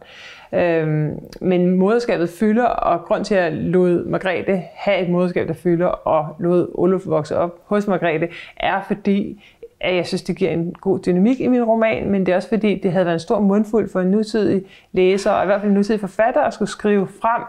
Øh, 0.53 1.13
men 1.41 1.71
moderskabet 1.71 2.29
fylder, 2.29 2.65
og 2.65 3.05
grund 3.05 3.25
til 3.25 3.35
at 3.35 3.53
lod 3.53 4.05
Margrethe 4.05 4.63
have 4.75 5.03
et 5.03 5.11
moderskab, 5.11 5.49
der 5.49 5.55
fylder, 5.55 5.87
og 5.87 6.37
lod 6.39 6.71
Olof 6.75 7.03
vokse 7.07 7.37
op 7.37 7.59
hos 7.67 7.87
Margrethe, 7.87 8.29
er 8.57 8.83
fordi, 8.87 9.45
at 9.81 9.97
jeg 9.97 10.07
synes, 10.07 10.23
det 10.23 10.37
giver 10.37 10.51
en 10.51 10.75
god 10.81 10.99
dynamik 10.99 11.41
i 11.41 11.49
min 11.49 11.65
roman, 11.65 12.11
men 12.11 12.27
det 12.27 12.33
er 12.33 12.37
også 12.37 12.49
fordi, 12.49 12.79
det 12.79 12.93
havde 12.93 13.05
været 13.05 13.15
en 13.15 13.21
stor 13.21 13.41
mundfuld 13.41 13.91
for 13.93 14.01
en 14.01 14.11
nutidig 14.11 14.63
læser, 14.93 15.31
og 15.31 15.43
i 15.43 15.47
hvert 15.47 15.61
fald 15.61 15.71
en 15.71 15.77
nutidig 15.77 16.01
forfatter, 16.01 16.41
at 16.41 16.55
skulle 16.55 16.69
skrive 16.69 17.09
frem 17.23 17.43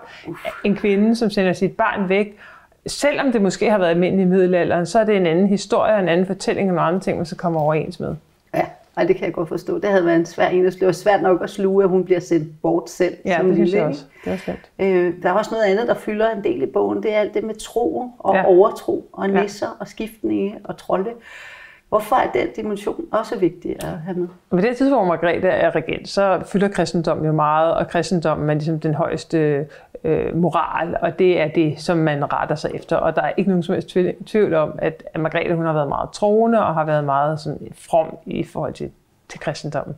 en 0.63 0.75
kvinde, 0.75 1.15
som 1.15 1.29
sender 1.29 1.53
sit 1.53 1.77
barn 1.77 2.09
væk, 2.09 2.37
selvom 2.87 3.31
det 3.31 3.41
måske 3.41 3.71
har 3.71 3.77
været 3.77 3.89
almindeligt 3.89 4.27
i 4.27 4.29
middelalderen, 4.29 4.85
så 4.85 4.99
er 4.99 5.03
det 5.03 5.17
en 5.17 5.25
anden 5.25 5.47
historie, 5.47 5.99
en 5.99 6.09
anden 6.09 6.25
fortælling 6.25 6.69
og 6.69 6.75
nogle 6.75 6.87
andre 6.87 6.99
ting, 6.99 7.17
man 7.17 7.25
så 7.25 7.35
kommer 7.35 7.59
overens 7.59 7.99
med. 7.99 8.15
Ja, 8.53 8.65
og 8.95 9.07
det 9.07 9.15
kan 9.15 9.25
jeg 9.25 9.33
godt 9.33 9.49
forstå. 9.49 9.79
Det 9.79 9.89
havde 9.89 10.05
været 10.05 10.15
en 10.15 10.25
svær 10.25 10.47
en. 10.47 10.65
Det 10.65 10.85
var 10.85 10.91
svært 10.91 11.21
nok 11.21 11.43
at 11.43 11.49
sluge, 11.49 11.83
at 11.83 11.89
hun 11.89 12.03
bliver 12.03 12.19
sendt 12.19 12.61
bort 12.61 12.89
selv. 12.89 13.17
Ja, 13.25 13.37
som 13.37 13.45
det 13.45 13.55
synes 13.55 13.73
jeg 13.73 13.83
også. 13.83 14.03
Det 14.25 14.33
er 14.33 14.37
svært. 14.37 14.69
Øh, 14.79 15.13
der 15.23 15.29
er 15.29 15.33
også 15.33 15.51
noget 15.51 15.63
andet, 15.63 15.87
der 15.87 15.93
fylder 15.93 16.29
en 16.29 16.43
del 16.43 16.61
i 16.61 16.65
bogen. 16.65 17.03
Det 17.03 17.13
er 17.13 17.19
alt 17.19 17.33
det 17.33 17.43
med 17.43 17.55
tro 17.55 18.11
og 18.19 18.35
ja. 18.35 18.45
overtro 18.45 19.09
og 19.13 19.29
nisser 19.29 19.67
ja. 19.67 19.71
og 19.79 19.87
skiftende 19.87 20.51
og 20.63 20.77
trolde. 20.77 21.09
Hvorfor 21.89 22.15
er 22.15 22.31
den 22.31 22.47
dimension 22.55 23.05
også 23.11 23.39
vigtig 23.39 23.75
at 23.83 23.89
have 24.05 24.17
med? 24.17 24.27
På 24.49 24.57
det 24.57 24.77
tidspunkt, 24.77 25.05
hvor 25.05 25.05
Margrethe 25.05 25.47
er 25.47 25.75
regent, 25.75 26.09
så 26.09 26.41
fylder 26.45 26.67
kristendommen 26.67 27.25
jo 27.25 27.31
meget, 27.31 27.73
og 27.73 27.87
kristendommen 27.87 28.49
er 28.49 28.53
ligesom 28.53 28.79
den 28.79 28.93
højeste 28.93 29.65
øh, 30.03 30.35
moral, 30.35 30.97
og 31.01 31.19
det 31.19 31.41
er 31.41 31.47
det, 31.47 31.79
som 31.79 31.97
man 31.97 32.33
retter 32.33 32.55
sig 32.55 32.71
efter. 32.73 32.95
Og 32.95 33.15
der 33.15 33.21
er 33.21 33.31
ikke 33.37 33.49
nogen 33.49 33.63
som 33.63 33.73
helst 33.73 33.97
tvivl 34.25 34.53
om, 34.53 34.79
at 34.79 35.03
Margrethe 35.19 35.55
hun 35.55 35.65
har 35.65 35.73
været 35.73 35.89
meget 35.89 36.09
troende 36.11 36.65
og 36.65 36.73
har 36.73 36.85
været 36.85 37.03
meget 37.03 37.39
sådan, 37.39 37.67
from 37.75 38.17
i 38.25 38.43
forhold 38.43 38.73
til, 38.73 38.91
til 39.29 39.39
kristendommen. 39.39 39.95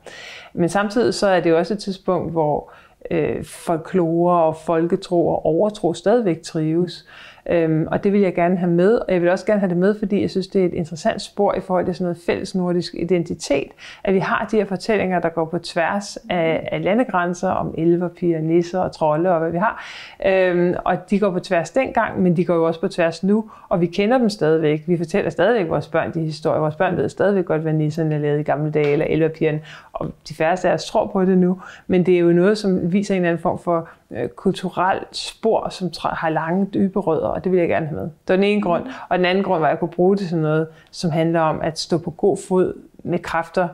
Men 0.53 0.69
samtidig 0.69 1.13
så 1.13 1.27
er 1.27 1.39
det 1.39 1.49
jo 1.49 1.57
også 1.57 1.73
et 1.73 1.79
tidspunkt, 1.79 2.31
hvor 2.31 2.71
øh, 3.11 3.43
folklore 3.43 4.43
og 4.43 4.55
folketro 4.55 5.27
og 5.27 5.45
overtro 5.45 5.93
stadigvæk 5.93 6.41
trives. 6.41 7.07
Øhm, 7.49 7.87
og 7.91 8.03
det 8.03 8.13
vil 8.13 8.21
jeg 8.21 8.35
gerne 8.35 8.57
have 8.57 8.71
med, 8.71 8.95
og 8.95 9.13
jeg 9.13 9.21
vil 9.21 9.29
også 9.29 9.45
gerne 9.45 9.59
have 9.59 9.69
det 9.69 9.77
med, 9.77 9.99
fordi 9.99 10.21
jeg 10.21 10.29
synes, 10.29 10.47
det 10.47 10.61
er 10.61 10.65
et 10.65 10.73
interessant 10.73 11.21
spor 11.21 11.53
i 11.53 11.59
forhold 11.59 11.85
til 11.85 11.95
sådan 11.95 12.05
noget 12.05 12.17
fælles 12.25 12.55
nordisk 12.55 12.93
identitet, 12.95 13.67
at 14.03 14.13
vi 14.13 14.19
har 14.19 14.47
de 14.51 14.57
her 14.57 14.65
fortællinger, 14.65 15.19
der 15.19 15.29
går 15.29 15.45
på 15.45 15.59
tværs 15.59 16.17
af, 16.29 16.69
af 16.71 16.83
landegrænser 16.83 17.49
om 17.49 17.73
elver, 17.77 18.07
piger, 18.07 18.41
nisser 18.41 18.79
og 18.79 18.91
trolde 18.91 19.31
og 19.31 19.39
hvad 19.39 19.51
vi 19.51 19.57
har. 19.57 19.85
Øhm, 20.25 20.73
og 20.85 21.09
de 21.09 21.19
går 21.19 21.31
på 21.31 21.39
tværs 21.39 21.71
dengang, 21.71 22.21
men 22.21 22.37
de 22.37 22.45
går 22.45 22.55
jo 22.55 22.67
også 22.67 22.81
på 22.81 22.87
tværs 22.87 23.23
nu, 23.23 23.49
og 23.69 23.81
vi 23.81 23.85
kender 23.85 24.17
dem 24.17 24.29
stadigvæk. 24.29 24.83
Vi 24.87 24.97
fortæller 24.97 25.29
stadigvæk 25.29 25.69
vores 25.69 25.87
børn 25.87 26.13
de 26.13 26.19
historier. 26.19 26.59
Vores 26.59 26.75
børn 26.75 26.97
ved 26.97 27.09
stadigvæk 27.09 27.45
godt, 27.45 27.61
hvad 27.61 27.73
nisserne 27.73 28.19
lavede 28.19 28.39
i 28.39 28.43
gamle 28.43 28.71
dage, 28.71 28.91
eller 28.91 29.05
elverpigerne, 29.09 29.59
og 29.93 30.11
de 30.29 30.33
færreste 30.33 30.69
af 30.69 30.73
os 30.73 30.85
tror 30.85 31.07
på 31.07 31.25
det 31.25 31.37
nu, 31.37 31.61
men 31.87 32.05
det 32.05 32.15
er 32.15 32.19
jo 32.19 32.31
noget, 32.31 32.57
som 32.57 32.93
viser 32.93 33.15
en 33.15 33.21
eller 33.21 33.29
anden 33.29 33.41
form 33.41 33.59
for 33.59 33.89
øh, 34.15 34.29
kulturelt 34.29 35.17
spor, 35.17 35.69
som 35.69 35.91
har 36.03 36.29
lange, 36.29 36.65
dybe 36.65 36.99
rødder, 36.99 37.27
og 37.27 37.43
det 37.43 37.51
vil 37.51 37.59
jeg 37.59 37.69
gerne 37.69 37.85
have 37.85 37.95
med. 37.95 38.03
Det 38.03 38.29
var 38.29 38.35
den 38.35 38.43
ene 38.43 38.61
grund. 38.61 38.83
Og 39.09 39.17
den 39.17 39.25
anden 39.25 39.43
grund 39.43 39.59
var, 39.59 39.67
at 39.67 39.71
jeg 39.71 39.79
kunne 39.79 39.89
bruge 39.89 40.17
det 40.17 40.27
til 40.27 40.37
noget, 40.37 40.67
som 40.91 41.11
handler 41.11 41.39
om 41.39 41.61
at 41.61 41.79
stå 41.79 41.97
på 41.97 42.11
god 42.11 42.37
fod 42.37 42.73
med 43.03 43.19
kræfter 43.19 43.67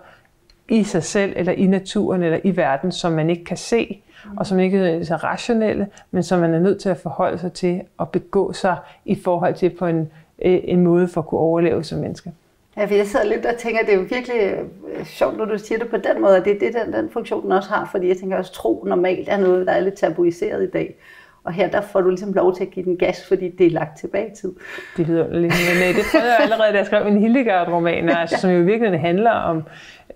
i 0.69 0.83
sig 0.83 1.03
selv, 1.03 1.33
eller 1.35 1.51
i 1.51 1.67
naturen, 1.67 2.23
eller 2.23 2.39
i 2.43 2.57
verden, 2.57 2.91
som 2.91 3.11
man 3.11 3.29
ikke 3.29 3.45
kan 3.45 3.57
se, 3.57 4.01
og 4.37 4.47
som 4.47 4.59
ikke 4.59 4.77
er 4.77 5.03
så 5.03 5.15
rationelle, 5.15 5.87
men 6.11 6.23
som 6.23 6.39
man 6.39 6.53
er 6.53 6.59
nødt 6.59 6.81
til 6.81 6.89
at 6.89 6.97
forholde 6.97 7.37
sig 7.37 7.53
til 7.53 7.81
og 7.97 8.09
begå 8.09 8.53
sig 8.53 8.77
i 9.05 9.15
forhold 9.15 9.53
til 9.53 9.69
på 9.69 9.85
en, 9.85 10.11
øh, 10.45 10.59
en 10.63 10.83
måde 10.83 11.07
for 11.07 11.21
at 11.21 11.27
kunne 11.27 11.39
overleve 11.39 11.83
som 11.83 11.99
menneske. 11.99 12.31
Ja, 12.79 12.85
for 12.85 12.93
jeg 12.93 13.07
sidder 13.07 13.25
lidt 13.25 13.45
og 13.45 13.57
tænker, 13.57 13.79
at 13.79 13.85
det 13.85 13.93
er 13.93 13.97
jo 13.97 14.05
virkelig 14.09 14.41
øh, 14.41 15.05
sjovt, 15.05 15.37
når 15.37 15.45
du 15.45 15.57
siger 15.57 15.79
det 15.79 15.89
på 15.89 15.97
den 15.97 16.21
måde, 16.21 16.37
at 16.37 16.45
det 16.45 16.55
er 16.55 16.59
det, 16.59 16.85
den, 16.85 16.93
den 16.93 17.09
funktion 17.09 17.43
den 17.43 17.51
også 17.51 17.69
har, 17.69 17.89
fordi 17.91 18.07
jeg 18.07 18.17
tænker 18.17 18.37
også, 18.37 18.53
tro 18.53 18.83
normalt 18.87 19.29
er 19.29 19.37
noget, 19.37 19.67
der 19.67 19.73
er 19.73 19.79
lidt 19.79 19.95
tabuiseret 19.95 20.63
i 20.63 20.69
dag. 20.69 20.95
Og 21.43 21.53
her 21.53 21.69
der 21.69 21.81
får 21.81 22.01
du 22.01 22.09
ligesom 22.09 22.33
lov 22.33 22.55
til 22.55 22.63
at 22.63 22.71
give 22.71 22.85
den 22.85 22.97
gas, 22.97 23.27
fordi 23.27 23.49
det 23.49 23.65
er 23.65 23.71
lagt 23.71 23.99
tilbage 23.99 24.27
i 24.27 24.35
tid. 24.35 24.51
Det 24.97 25.07
lyder 25.07 25.23
lidt, 25.23 25.53
men 25.79 25.95
det 25.95 26.03
prøvede 26.11 26.29
jeg 26.29 26.39
allerede, 26.41 26.73
da 26.73 26.77
jeg 26.77 26.85
skrev 26.85 27.05
min 27.05 27.17
Hildegard-roman, 27.17 28.09
altså, 28.09 28.37
som 28.41 28.49
jo 28.49 28.61
virkelig 28.61 28.99
handler 28.99 29.31
om, 29.31 29.63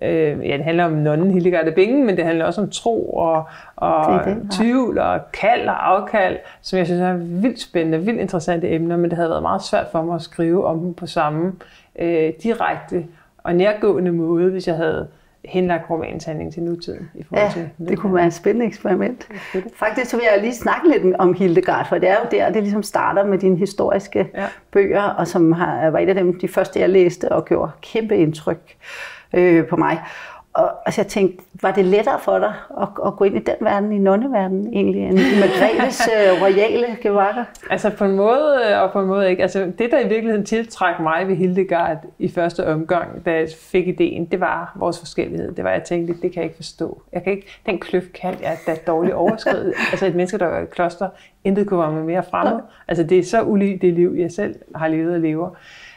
øh, 0.02 0.48
ja, 0.48 0.56
det 0.56 0.64
handler 0.64 0.84
om 0.84 0.92
nonnen 0.92 1.30
Hildegard 1.30 1.66
af 1.66 1.74
Bingen, 1.74 2.06
men 2.06 2.16
det 2.16 2.24
handler 2.24 2.44
også 2.44 2.60
om 2.60 2.70
tro 2.70 3.10
og, 3.10 3.44
og 3.76 4.24
det 4.24 4.48
tvivl 4.50 4.98
og 4.98 5.20
kald 5.32 5.68
og 5.68 5.90
afkald, 5.90 6.36
som 6.62 6.78
jeg 6.78 6.86
synes 6.86 7.00
er 7.00 7.12
vildt 7.16 7.60
spændende, 7.60 7.98
vildt 7.98 8.20
interessante 8.20 8.70
emner, 8.70 8.96
men 8.96 9.10
det 9.10 9.16
havde 9.16 9.30
været 9.30 9.42
meget 9.42 9.62
svært 9.62 9.86
for 9.92 10.02
mig 10.02 10.14
at 10.14 10.22
skrive 10.22 10.66
om 10.66 10.80
dem 10.80 10.94
på 10.94 11.06
samme 11.06 11.52
øh, 11.98 12.32
direkte 12.42 13.06
og 13.38 13.54
nærgående 13.54 14.12
måde, 14.12 14.50
hvis 14.50 14.68
jeg 14.68 14.76
havde 14.76 15.08
henlagt 15.44 15.90
romanens 15.90 16.24
handling 16.24 16.52
til 16.52 16.62
nutiden. 16.62 17.10
I 17.14 17.22
forhold 17.22 17.46
ja, 17.46 17.52
til 17.52 17.88
det 17.88 17.98
kunne 17.98 18.14
være 18.14 18.26
et 18.26 18.32
spændende 18.32 18.66
eksperiment. 18.66 19.28
Faktisk 19.74 20.10
så 20.10 20.16
vil 20.16 20.26
jeg 20.32 20.42
lige 20.42 20.54
snakke 20.54 20.88
lidt 20.88 21.16
om 21.16 21.34
Hildegard, 21.34 21.88
for 21.88 21.98
det 21.98 22.08
er 22.08 22.14
jo 22.14 22.28
der, 22.30 22.50
det 22.52 22.62
ligesom 22.62 22.82
starter 22.82 23.26
med 23.26 23.38
dine 23.38 23.56
historiske 23.56 24.30
ja. 24.34 24.46
bøger, 24.72 25.02
og 25.02 25.28
som 25.28 25.52
har, 25.52 25.90
var 25.90 25.98
et 25.98 26.08
af 26.08 26.14
dem, 26.14 26.38
de 26.40 26.48
første, 26.48 26.80
jeg 26.80 26.88
læste, 26.88 27.32
og 27.32 27.44
gjorde 27.44 27.70
kæmpe 27.82 28.16
indtryk 28.16 28.76
øh, 29.32 29.66
på 29.66 29.76
mig. 29.76 30.02
Og 30.54 30.72
altså 30.86 31.00
jeg 31.00 31.06
tænkte, 31.06 31.44
var 31.62 31.72
det 31.72 31.84
lettere 31.84 32.20
for 32.20 32.38
dig 32.38 32.52
at, 32.80 32.88
at 33.06 33.16
gå 33.16 33.24
ind 33.24 33.36
i 33.36 33.38
den 33.38 33.54
verden, 33.60 33.92
i 33.92 33.98
nonneverdenen 33.98 34.72
egentlig, 34.72 35.02
end 35.02 35.18
i 35.18 35.40
Margrethes 35.40 36.08
uh, 36.08 36.42
royale 36.44 36.86
gevakker? 37.02 37.44
Altså 37.70 37.90
på 37.90 38.04
en 38.04 38.16
måde 38.16 38.60
øh, 38.70 38.82
og 38.82 38.92
på 38.92 39.00
en 39.00 39.06
måde 39.06 39.30
ikke. 39.30 39.42
Altså 39.42 39.72
det, 39.78 39.90
der 39.90 40.00
i 40.00 40.08
virkeligheden 40.08 40.46
tiltræk 40.46 41.00
mig 41.00 41.28
ved 41.28 41.36
Hildegard 41.36 41.96
i 42.18 42.28
første 42.28 42.66
omgang, 42.66 43.26
da 43.26 43.32
jeg 43.32 43.48
fik 43.60 43.88
ideen, 43.88 44.24
det 44.24 44.40
var 44.40 44.72
vores 44.76 44.98
forskellighed. 44.98 45.52
Det 45.52 45.64
var, 45.64 45.70
jeg 45.70 45.82
tænkte, 45.82 46.14
det 46.14 46.32
kan 46.32 46.34
jeg 46.34 46.44
ikke 46.44 46.56
forstå. 46.56 47.02
Jeg 47.12 47.22
kan 47.22 47.32
ikke, 47.32 47.46
den 47.66 47.78
kløft 47.78 48.12
kan 48.12 48.34
jeg 48.42 48.58
da 48.66 48.76
dårligt 48.86 49.14
overskride. 49.14 49.72
altså 49.92 50.06
et 50.06 50.14
menneske, 50.14 50.38
der 50.38 50.46
er 50.46 50.62
i 50.62 50.66
kloster, 50.66 51.08
intet 51.44 51.66
kunne 51.66 51.80
være 51.80 51.90
mere 51.90 52.22
fremmed. 52.30 52.60
Altså 52.88 53.04
det 53.04 53.18
er 53.18 53.24
så 53.24 53.42
ulig 53.42 53.82
det 53.82 53.92
liv, 53.92 54.14
jeg 54.18 54.32
selv 54.32 54.54
har 54.74 54.88
levet 54.88 55.14
og 55.14 55.20
lever. 55.20 55.50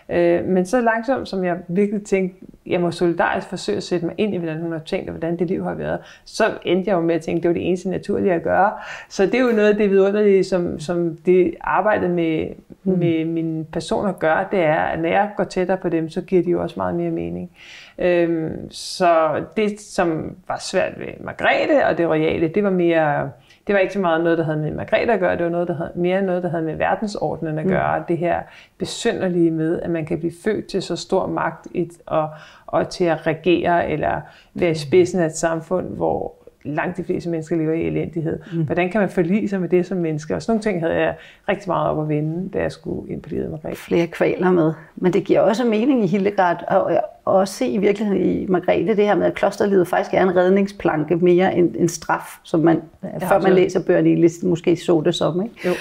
Øh, 0.09 0.45
men 0.45 0.65
så 0.65 0.81
langsomt, 0.81 1.29
som 1.29 1.43
jeg 1.43 1.57
virkelig 1.67 2.03
tænkte, 2.03 2.45
jeg 2.65 2.81
må 2.81 2.91
solidarisk 2.91 3.49
forsøge 3.49 3.77
at 3.77 3.83
sætte 3.83 4.05
mig 4.05 4.15
ind 4.17 4.33
i, 4.33 4.37
hvordan 4.37 4.61
hun 4.61 4.71
har 4.71 4.79
tænkt, 4.79 5.09
og 5.09 5.13
hvordan 5.13 5.39
det 5.39 5.47
liv 5.47 5.63
har 5.63 5.73
været, 5.73 5.99
så 6.25 6.43
endte 6.65 6.89
jeg 6.89 6.95
jo 6.95 7.01
med 7.01 7.15
at 7.15 7.21
tænke, 7.21 7.41
det 7.41 7.47
var 7.47 7.53
det 7.53 7.67
eneste 7.67 7.89
naturlige 7.89 8.33
at 8.33 8.43
gøre. 8.43 8.71
Så 9.09 9.25
det 9.25 9.35
er 9.35 9.39
jo 9.39 9.51
noget 9.51 9.69
af 9.69 9.75
det 9.75 9.89
vidunderlige, 9.89 10.43
som, 10.43 10.79
som 10.79 11.17
det 11.25 11.53
arbejdet 11.61 12.09
med, 12.09 12.47
mm. 12.83 12.99
med 12.99 13.25
mine 13.25 13.65
personer 13.65 14.11
gør, 14.11 14.47
det 14.51 14.59
er, 14.59 14.79
at 14.79 14.99
når 14.99 15.09
jeg 15.09 15.29
går 15.37 15.43
tættere 15.43 15.77
på 15.77 15.89
dem, 15.89 16.09
så 16.09 16.21
giver 16.21 16.43
de 16.43 16.49
jo 16.49 16.61
også 16.61 16.73
meget 16.77 16.95
mere 16.95 17.11
mening. 17.11 17.51
Øhm, 17.99 18.71
så 18.71 19.43
det, 19.57 19.81
som 19.81 20.35
var 20.47 20.57
svært 20.59 20.99
ved 20.99 21.07
Margrethe 21.19 21.85
og 21.85 21.97
det 21.97 22.09
royale, 22.09 22.47
det 22.47 22.63
var 22.63 22.69
mere 22.69 23.31
det 23.67 23.73
var 23.75 23.79
ikke 23.79 23.93
så 23.93 23.99
meget 23.99 24.23
noget, 24.23 24.37
der 24.37 24.43
havde 24.43 24.57
med 24.57 24.71
Margrethe 24.71 25.13
at 25.13 25.19
gøre, 25.19 25.37
det 25.37 25.43
var 25.43 25.51
noget, 25.51 25.67
der 25.67 25.75
havde, 25.75 25.91
mere 25.95 26.21
noget, 26.21 26.43
der 26.43 26.49
havde 26.49 26.63
med 26.63 26.75
verdensordenen 26.75 27.59
at 27.59 27.65
mm. 27.65 27.71
gøre. 27.71 27.99
Mm. 27.99 28.05
Det 28.05 28.17
her 28.17 28.41
besynderlige 28.77 29.51
med, 29.51 29.81
at 29.81 29.89
man 29.89 30.05
kan 30.05 30.19
blive 30.19 30.33
født 30.43 30.67
til 30.67 30.81
så 30.81 30.95
stor 30.95 31.27
magt 31.27 31.67
et, 31.73 31.91
og, 32.05 32.29
og 32.67 32.89
til 32.89 33.03
at 33.03 33.27
regere 33.27 33.89
eller 33.89 34.21
være 34.53 34.71
i 34.71 34.75
spidsen 34.75 35.19
af 35.21 35.25
et 35.25 35.37
samfund, 35.37 35.95
hvor 35.95 36.33
langt 36.75 36.97
de 36.97 37.03
fleste 37.03 37.29
mennesker 37.29 37.55
lever 37.55 37.73
i 37.73 37.87
elendighed. 37.87 38.39
Mm. 38.53 38.65
Hvordan 38.65 38.89
kan 38.89 39.01
man 39.01 39.09
forlige 39.09 39.49
sig 39.49 39.61
med 39.61 39.69
det 39.69 39.85
som 39.85 39.97
menneske? 39.97 40.35
Og 40.35 40.41
sådan 40.41 40.51
nogle 40.51 40.63
ting 40.63 40.81
havde 40.81 40.95
jeg 40.95 41.15
rigtig 41.49 41.69
meget 41.69 41.89
op 41.89 42.01
at 42.01 42.09
vinde, 42.09 42.49
da 42.49 42.61
jeg 42.61 42.71
skulle 42.71 43.11
ind 43.11 43.21
på 43.21 43.29
livet 43.29 43.51
Margrethe. 43.51 43.75
Flere 43.75 44.07
kvaler 44.07 44.51
med. 44.51 44.73
Men 44.95 45.13
det 45.13 45.23
giver 45.23 45.39
også 45.39 45.65
mening 45.65 46.03
i 46.03 46.07
Hildegard, 46.07 46.63
og 46.67 47.01
også 47.25 47.53
se 47.53 47.67
i 47.67 47.77
virkeligheden 47.77 48.23
i 48.23 48.45
Margrethe, 48.45 48.95
det 48.95 49.05
her 49.05 49.15
med, 49.15 49.25
at 49.25 49.33
klosterlivet 49.33 49.87
faktisk 49.87 50.13
er 50.13 50.21
en 50.21 50.35
redningsplanke 50.35 51.15
mere 51.15 51.55
end 51.55 51.75
en 51.79 51.89
straf, 51.89 52.39
som 52.43 52.59
man, 52.59 52.81
ja, 53.03 53.27
før 53.27 53.41
man 53.41 53.53
læser 53.53 53.83
bøgerne 53.83 54.11
i 54.11 54.27
måske 54.43 54.75
så 54.75 55.01
det 55.05 55.15
som. 55.15 55.43
Ikke? 55.43 55.55
Jo. 55.65 55.73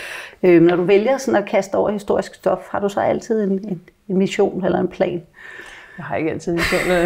Øhm, 0.43 0.65
når 0.65 0.77
du 0.77 0.83
vælger 0.83 1.19
sådan 1.19 1.43
at 1.43 1.49
kaste 1.49 1.75
over 1.75 1.91
historisk 1.91 2.35
stof, 2.35 2.69
har 2.71 2.81
du 2.81 2.89
så 2.89 3.01
altid 3.01 3.43
en, 3.43 3.51
en, 3.51 3.81
en 4.09 4.17
mission 4.17 4.65
eller 4.65 4.81
en 4.81 4.89
plan? 4.89 5.23
Jeg 5.99 6.05
har 6.05 6.17
ikke 6.17 6.31
altid 6.31 6.53
en 6.53 6.61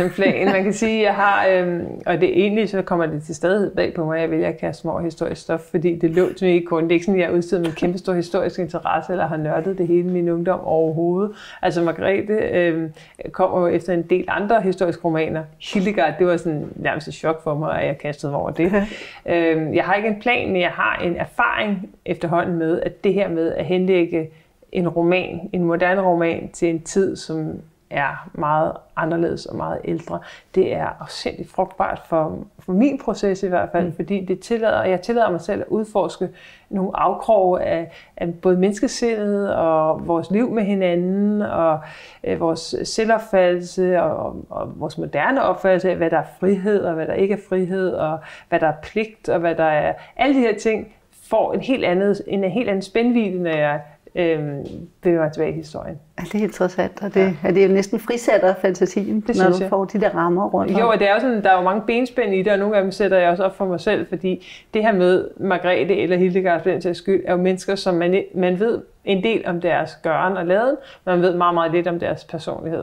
en 0.05 0.11
plan. 0.11 0.47
Man 0.47 0.65
kan 0.65 0.73
sige, 0.73 1.03
jeg 1.03 1.15
har, 1.15 1.47
øhm, 1.49 1.87
og 2.07 2.21
det 2.21 2.29
er 2.29 2.33
egentlig, 2.33 2.69
så 2.69 2.83
kommer 2.83 3.07
det 3.07 3.23
til 3.23 3.35
stadig 3.35 3.73
bag 3.77 3.95
på 3.95 4.05
mig, 4.05 4.21
at 4.21 4.41
jeg 4.41 4.59
kaste 4.59 4.81
små 4.81 4.99
historisk 4.99 5.41
stof, 5.43 5.61
fordi 5.61 5.97
det 5.97 6.11
lå 6.11 6.33
til 6.33 6.47
mig 6.47 6.55
ikke 6.55 6.67
kun. 6.67 6.83
Det 6.83 6.91
er 6.91 6.95
ikke 6.95 7.07
sådan, 7.07 7.21
at 7.21 7.27
jeg 7.27 7.37
udsteder 7.37 7.63
min 7.63 7.73
kæmpe 7.73 7.99
stor 7.99 8.15
historisk 8.15 8.59
interesse, 8.59 9.13
eller 9.13 9.27
har 9.27 9.37
nørdet 9.37 9.79
det 9.79 9.87
hele 9.87 10.09
min 10.09 10.29
ungdom 10.29 10.61
overhovedet. 10.61 11.33
Altså 11.63 11.83
Margrethe 11.83 12.35
øhm, 12.35 12.93
kommer 13.33 13.69
efter 13.69 13.95
en 13.95 14.03
del 14.03 14.25
andre 14.29 14.63
historiske 14.63 15.05
romaner. 15.05 15.43
Hildegard, 15.73 16.15
det 16.19 16.27
var 16.27 16.37
sådan 16.37 16.67
nærmest 16.77 17.09
et 17.09 17.15
chok 17.15 17.43
for 17.43 17.55
mig, 17.55 17.81
at 17.81 17.87
jeg 17.87 17.99
kastede 17.99 18.33
mig 18.33 18.41
over 18.41 18.51
det. 18.51 18.73
øhm, 19.33 19.75
jeg 19.75 19.85
har 19.85 19.95
ikke 19.95 20.09
en 20.09 20.21
plan, 20.21 20.53
men 20.53 20.61
jeg 20.61 20.71
har 20.71 21.03
en 21.05 21.17
erfaring 21.17 21.91
efterhånden 22.05 22.59
med, 22.59 22.81
at 22.81 23.05
det 23.05 23.15
her 23.15 23.29
med 23.29 23.53
at 23.53 23.65
henlægge 23.65 24.31
en 24.73 24.89
roman, 24.89 25.51
en 25.53 25.65
moderne 25.65 26.01
roman, 26.01 26.51
til 26.53 26.69
en 26.69 26.83
tid, 26.83 27.17
som 27.17 27.61
er 27.91 28.29
meget 28.33 28.73
anderledes 28.97 29.47
og 29.47 29.57
meget 29.57 29.81
ældre. 29.85 30.21
Det 30.55 30.75
er 30.75 30.89
afsindig 31.01 31.49
frugtbart 31.49 32.03
for, 32.09 32.39
for 32.59 32.73
min 32.73 32.99
proces 32.99 33.43
i 33.43 33.49
hvert 33.49 33.69
fald, 33.73 33.87
mm. 33.87 33.97
fordi 33.97 34.25
det 34.25 34.41
tillader, 34.41 34.85
jeg 34.85 35.01
tillader 35.01 35.31
mig 35.31 35.41
selv 35.41 35.61
at 35.61 35.67
udforske 35.69 36.29
nogle 36.69 36.91
afkroge 36.95 37.63
af, 37.63 37.93
af 38.17 38.35
både 38.35 38.57
menneskesindet 38.57 39.55
og 39.55 40.07
vores 40.07 40.31
liv 40.31 40.51
med 40.51 40.63
hinanden 40.63 41.43
og 41.43 41.81
øh, 42.25 42.41
vores 42.41 42.75
selvopfattelse 42.85 44.03
og, 44.03 44.17
og, 44.17 44.45
og 44.51 44.81
vores 44.81 44.99
moderne 44.99 45.43
opfattelse 45.43 45.91
af, 45.91 45.97
hvad 45.97 46.11
der 46.11 46.19
er 46.19 46.27
frihed 46.41 46.85
og 46.85 46.95
hvad 46.95 47.07
der 47.07 47.15
ikke 47.15 47.35
er 47.35 47.41
frihed 47.49 47.93
og 47.93 48.19
hvad 48.49 48.61
der 48.61 48.67
er 48.67 48.77
pligt 48.83 49.29
og 49.29 49.41
hvad 49.41 49.55
der 49.55 49.65
er. 49.65 49.95
Alle 50.17 50.35
de 50.35 50.41
her 50.41 50.59
ting 50.59 50.95
får 51.31 51.53
en 51.53 51.61
helt, 51.61 51.85
andet, 51.85 52.23
en 52.27 52.45
helt 52.45 52.69
anden 52.69 52.83
spændvidde, 52.83 53.43
når 53.43 53.51
jeg 53.51 53.81
øhm, 54.15 54.67
bevæger 55.03 55.23
mig 55.23 55.33
tilbage 55.33 55.51
i 55.51 55.55
historien. 55.55 55.99
Ja, 56.19 56.25
det 56.33 56.35
er 56.35 56.45
interessant, 56.45 57.03
og 57.03 57.15
det, 57.15 57.21
ja. 57.21 57.35
er 57.45 57.53
det 57.53 57.69
jo 57.69 57.73
næsten 57.73 58.01
frisætter 58.01 58.55
fantasien, 58.61 59.21
det 59.21 59.37
når 59.37 59.51
du 59.51 59.57
jeg. 59.61 59.69
får 59.69 59.85
de 59.85 60.01
der 60.01 60.09
rammer 60.09 60.49
rundt 60.49 60.79
Jo, 60.79 60.89
og 60.89 60.99
det 60.99 61.09
er 61.09 61.15
jo 61.15 61.21
sådan, 61.21 61.43
der 61.43 61.51
er 61.51 61.57
jo 61.57 61.63
mange 61.63 61.83
benspænd 61.87 62.35
i 62.35 62.43
det, 62.43 62.53
og 62.53 62.59
nogle 62.59 62.77
af 62.77 62.83
dem 62.83 62.93
sætter 62.93 63.19
jeg 63.19 63.31
også 63.31 63.45
op 63.45 63.57
for 63.57 63.65
mig 63.65 63.81
selv, 63.81 64.07
fordi 64.07 64.47
det 64.75 64.83
her 64.83 64.93
med 64.93 65.29
Margrethe 65.37 65.97
eller 65.97 66.17
Hildegard, 66.17 66.63
for 66.63 66.71
den 66.71 66.81
til 66.81 66.95
skyld, 66.95 67.23
er 67.27 67.33
jo 67.33 67.39
mennesker, 67.39 67.75
som 67.75 67.95
man, 67.95 68.25
man 68.35 68.61
ved 68.61 68.81
en 69.05 69.25
del 69.25 69.43
om 69.47 69.61
deres 69.61 69.99
gøren 70.03 70.37
og 70.37 70.47
laden, 70.47 70.77
men 71.05 71.15
man 71.15 71.23
ved 71.23 71.35
meget, 71.37 71.55
meget 71.55 71.73
lidt 71.73 71.87
om 71.87 71.99
deres 71.99 72.25
personlighed. 72.25 72.83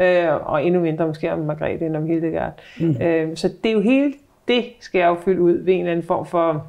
Øh, 0.00 0.26
og 0.44 0.64
endnu 0.64 0.80
mindre 0.80 1.06
måske 1.06 1.32
om 1.32 1.38
Margrethe 1.38 1.86
end 1.86 1.96
om 1.96 2.06
Hildegard. 2.06 2.52
Mm. 2.80 3.02
Øh, 3.02 3.36
så 3.36 3.48
det 3.62 3.68
er 3.68 3.72
jo 3.72 3.80
hele 3.80 4.14
det, 4.48 4.64
skal 4.80 4.98
jeg 4.98 5.08
jo 5.08 5.16
fylde 5.24 5.40
ud 5.40 5.52
ved 5.52 5.74
en 5.74 5.80
eller 5.80 5.92
anden 5.92 6.06
form 6.06 6.26
for 6.26 6.66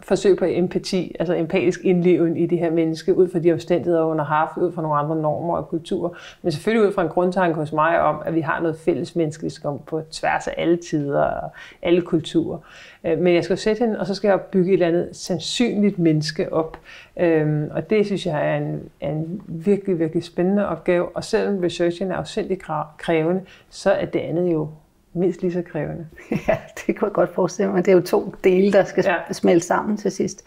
forsøg 0.00 0.36
på 0.36 0.44
empati, 0.48 1.16
altså 1.18 1.34
empatisk 1.34 1.80
indleven 1.84 2.36
i 2.36 2.46
det 2.46 2.58
her 2.58 2.70
menneske, 2.70 3.16
ud 3.16 3.28
fra 3.28 3.38
de 3.38 3.52
omstændigheder, 3.52 4.04
hun 4.04 4.18
har 4.18 4.24
haft, 4.24 4.56
ud 4.56 4.72
fra 4.72 4.82
nogle 4.82 4.98
andre 4.98 5.16
normer 5.16 5.56
og 5.56 5.68
kulturer, 5.68 6.10
men 6.42 6.52
selvfølgelig 6.52 6.88
ud 6.88 6.92
fra 6.92 7.02
en 7.02 7.08
grundtanke 7.08 7.54
hos 7.54 7.72
mig 7.72 8.00
om, 8.00 8.22
at 8.26 8.34
vi 8.34 8.40
har 8.40 8.60
noget 8.60 8.76
fælles 8.76 9.16
menneskeligt 9.16 9.60
på 9.86 10.02
tværs 10.10 10.48
af 10.48 10.54
alle 10.56 10.76
tider 10.76 11.22
og 11.22 11.50
alle 11.82 12.02
kulturer. 12.02 12.58
Øh, 13.04 13.18
men 13.18 13.34
jeg 13.34 13.44
skal 13.44 13.58
sætte 13.58 13.84
hende, 13.84 14.00
og 14.00 14.06
så 14.06 14.14
skal 14.14 14.28
jeg 14.28 14.40
bygge 14.40 14.68
et 14.68 14.72
eller 14.72 14.86
andet 14.86 15.08
sandsynligt 15.12 15.98
menneske 15.98 16.52
op. 16.52 16.78
Øhm, 17.16 17.70
og 17.70 17.90
det 17.90 18.06
synes 18.06 18.26
jeg 18.26 18.48
er 18.48 18.56
en, 18.56 18.80
en 19.00 19.42
virkelig, 19.46 19.98
virkelig 19.98 20.24
spændende 20.24 20.68
opgave. 20.68 21.08
Og 21.16 21.24
selvom 21.24 21.58
researchen 21.58 22.10
er 22.10 22.16
afsindig 22.16 22.58
krævende, 22.98 23.40
så 23.70 23.90
er 23.90 24.04
det 24.04 24.18
andet 24.18 24.52
jo 24.52 24.68
mindst 25.12 25.42
lige 25.42 25.52
så 25.52 25.62
krævende. 25.62 26.06
Ja, 26.48 26.56
det 26.86 26.98
kunne 26.98 27.06
jeg 27.06 27.12
godt 27.12 27.34
forestille 27.34 27.72
mig. 27.72 27.84
Det 27.84 27.92
er 27.92 27.96
jo 27.96 28.02
to 28.02 28.34
dele, 28.44 28.72
der 28.72 28.84
skal 28.84 29.04
ja. 29.06 29.32
smelte 29.32 29.66
sammen 29.66 29.96
til 29.96 30.10
sidst. 30.10 30.44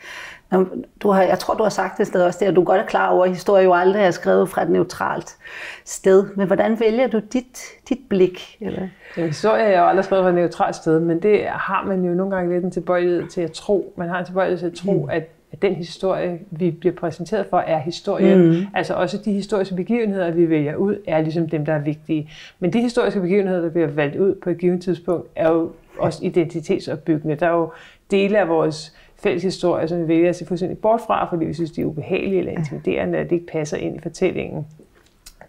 Du 1.01 1.09
har, 1.09 1.23
jeg 1.23 1.39
tror, 1.39 1.53
du 1.53 1.63
har 1.63 1.69
sagt 1.69 1.97
det 1.97 2.07
sted 2.07 2.23
også, 2.23 2.39
det, 2.39 2.45
at 2.45 2.55
du 2.55 2.63
godt 2.63 2.81
er 2.81 2.85
klar 2.85 3.09
over, 3.09 3.25
at 3.25 3.31
historie 3.31 3.63
jo 3.63 3.73
aldrig 3.73 4.03
er 4.03 4.11
skrevet 4.11 4.49
fra 4.49 4.63
et 4.63 4.69
neutralt 4.69 5.37
sted. 5.85 6.25
Men 6.35 6.47
hvordan 6.47 6.79
vælger 6.79 7.07
du 7.07 7.19
dit, 7.33 7.61
dit 7.89 7.99
blik? 8.09 8.57
Eller? 8.61 8.87
Ja, 9.17 9.25
historie 9.25 9.63
er 9.63 9.79
jo 9.79 9.87
aldrig 9.87 10.05
skrevet 10.05 10.23
fra 10.23 10.29
et 10.29 10.35
neutralt 10.35 10.75
sted, 10.75 10.99
men 10.99 11.21
det 11.21 11.45
har 11.45 11.85
man 11.87 12.05
jo 12.05 12.13
nogle 12.13 12.35
gange 12.35 12.53
lidt 12.53 12.65
en 12.65 12.71
tilbøjelighed 12.71 13.27
til 13.27 13.41
at 13.41 13.51
tro. 13.51 13.93
Man 13.97 14.09
har 14.09 14.19
en 14.19 14.25
tilbøjelighed 14.25 14.59
til 14.59 14.67
at 14.67 14.85
tro, 14.85 15.03
mm. 15.03 15.09
at 15.09 15.29
at 15.53 15.61
den 15.61 15.75
historie, 15.75 16.39
vi 16.51 16.71
bliver 16.71 16.95
præsenteret 16.95 17.45
for, 17.49 17.57
er 17.57 17.79
historien. 17.79 18.47
Mm. 18.49 18.65
Altså 18.73 18.93
også 18.93 19.17
de 19.25 19.31
historiske 19.31 19.75
begivenheder, 19.75 20.31
vi 20.31 20.49
vælger 20.49 20.75
ud, 20.75 20.95
er 21.07 21.21
ligesom 21.21 21.49
dem, 21.49 21.65
der 21.65 21.73
er 21.73 21.79
vigtige. 21.79 22.29
Men 22.59 22.73
de 22.73 22.81
historiske 22.81 23.21
begivenheder, 23.21 23.61
der 23.61 23.69
bliver 23.69 23.87
valgt 23.87 24.15
ud 24.15 24.35
på 24.35 24.49
et 24.49 24.57
givet 24.57 24.81
tidspunkt, 24.81 25.27
er 25.35 25.51
jo 25.51 25.71
også 25.97 26.19
identitetsopbyggende. 26.25 27.35
Der 27.35 27.47
er 27.47 27.51
jo 27.53 27.71
dele 28.11 28.39
af 28.39 28.49
vores 28.49 28.95
fælles 29.23 29.43
historie, 29.43 29.87
som 29.87 30.01
vi 30.01 30.07
vælger 30.07 30.29
at 30.29 30.35
se 30.35 30.45
fuldstændig 30.45 30.77
bort 30.77 31.01
fra, 31.07 31.29
fordi 31.29 31.45
vi 31.45 31.53
synes, 31.53 31.71
de 31.71 31.81
er 31.81 31.85
ubehagelige 31.85 32.39
eller 32.39 32.51
intimiderende, 32.51 33.17
at 33.17 33.29
det 33.29 33.35
ikke 33.35 33.47
passer 33.47 33.77
ind 33.77 33.95
i 33.95 33.99
fortællingen. 33.99 34.65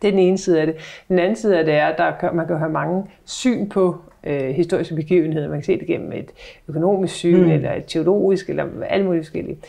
Det 0.02 0.08
er 0.08 0.12
den 0.12 0.20
ene 0.20 0.38
side 0.38 0.60
af 0.60 0.66
det. 0.66 0.76
Den 1.08 1.18
anden 1.18 1.36
side 1.36 1.58
af 1.58 1.64
det 1.64 1.74
er, 1.74 1.86
at 1.86 1.98
der, 1.98 2.32
man 2.32 2.46
kan 2.46 2.58
have 2.58 2.70
mange 2.70 3.04
syn 3.24 3.68
på 3.68 3.96
øh, 4.24 4.50
historiske 4.50 4.94
begivenheder. 4.94 5.48
Man 5.48 5.56
kan 5.58 5.64
se 5.64 5.78
det 5.78 5.86
gennem 5.86 6.12
et 6.12 6.30
økonomisk 6.68 7.14
syn, 7.14 7.44
mm. 7.44 7.50
eller 7.50 7.72
et 7.72 7.84
teologisk, 7.86 8.50
eller 8.50 8.64
alt 8.88 9.04
muligt 9.04 9.24
forskelligt. 9.24 9.66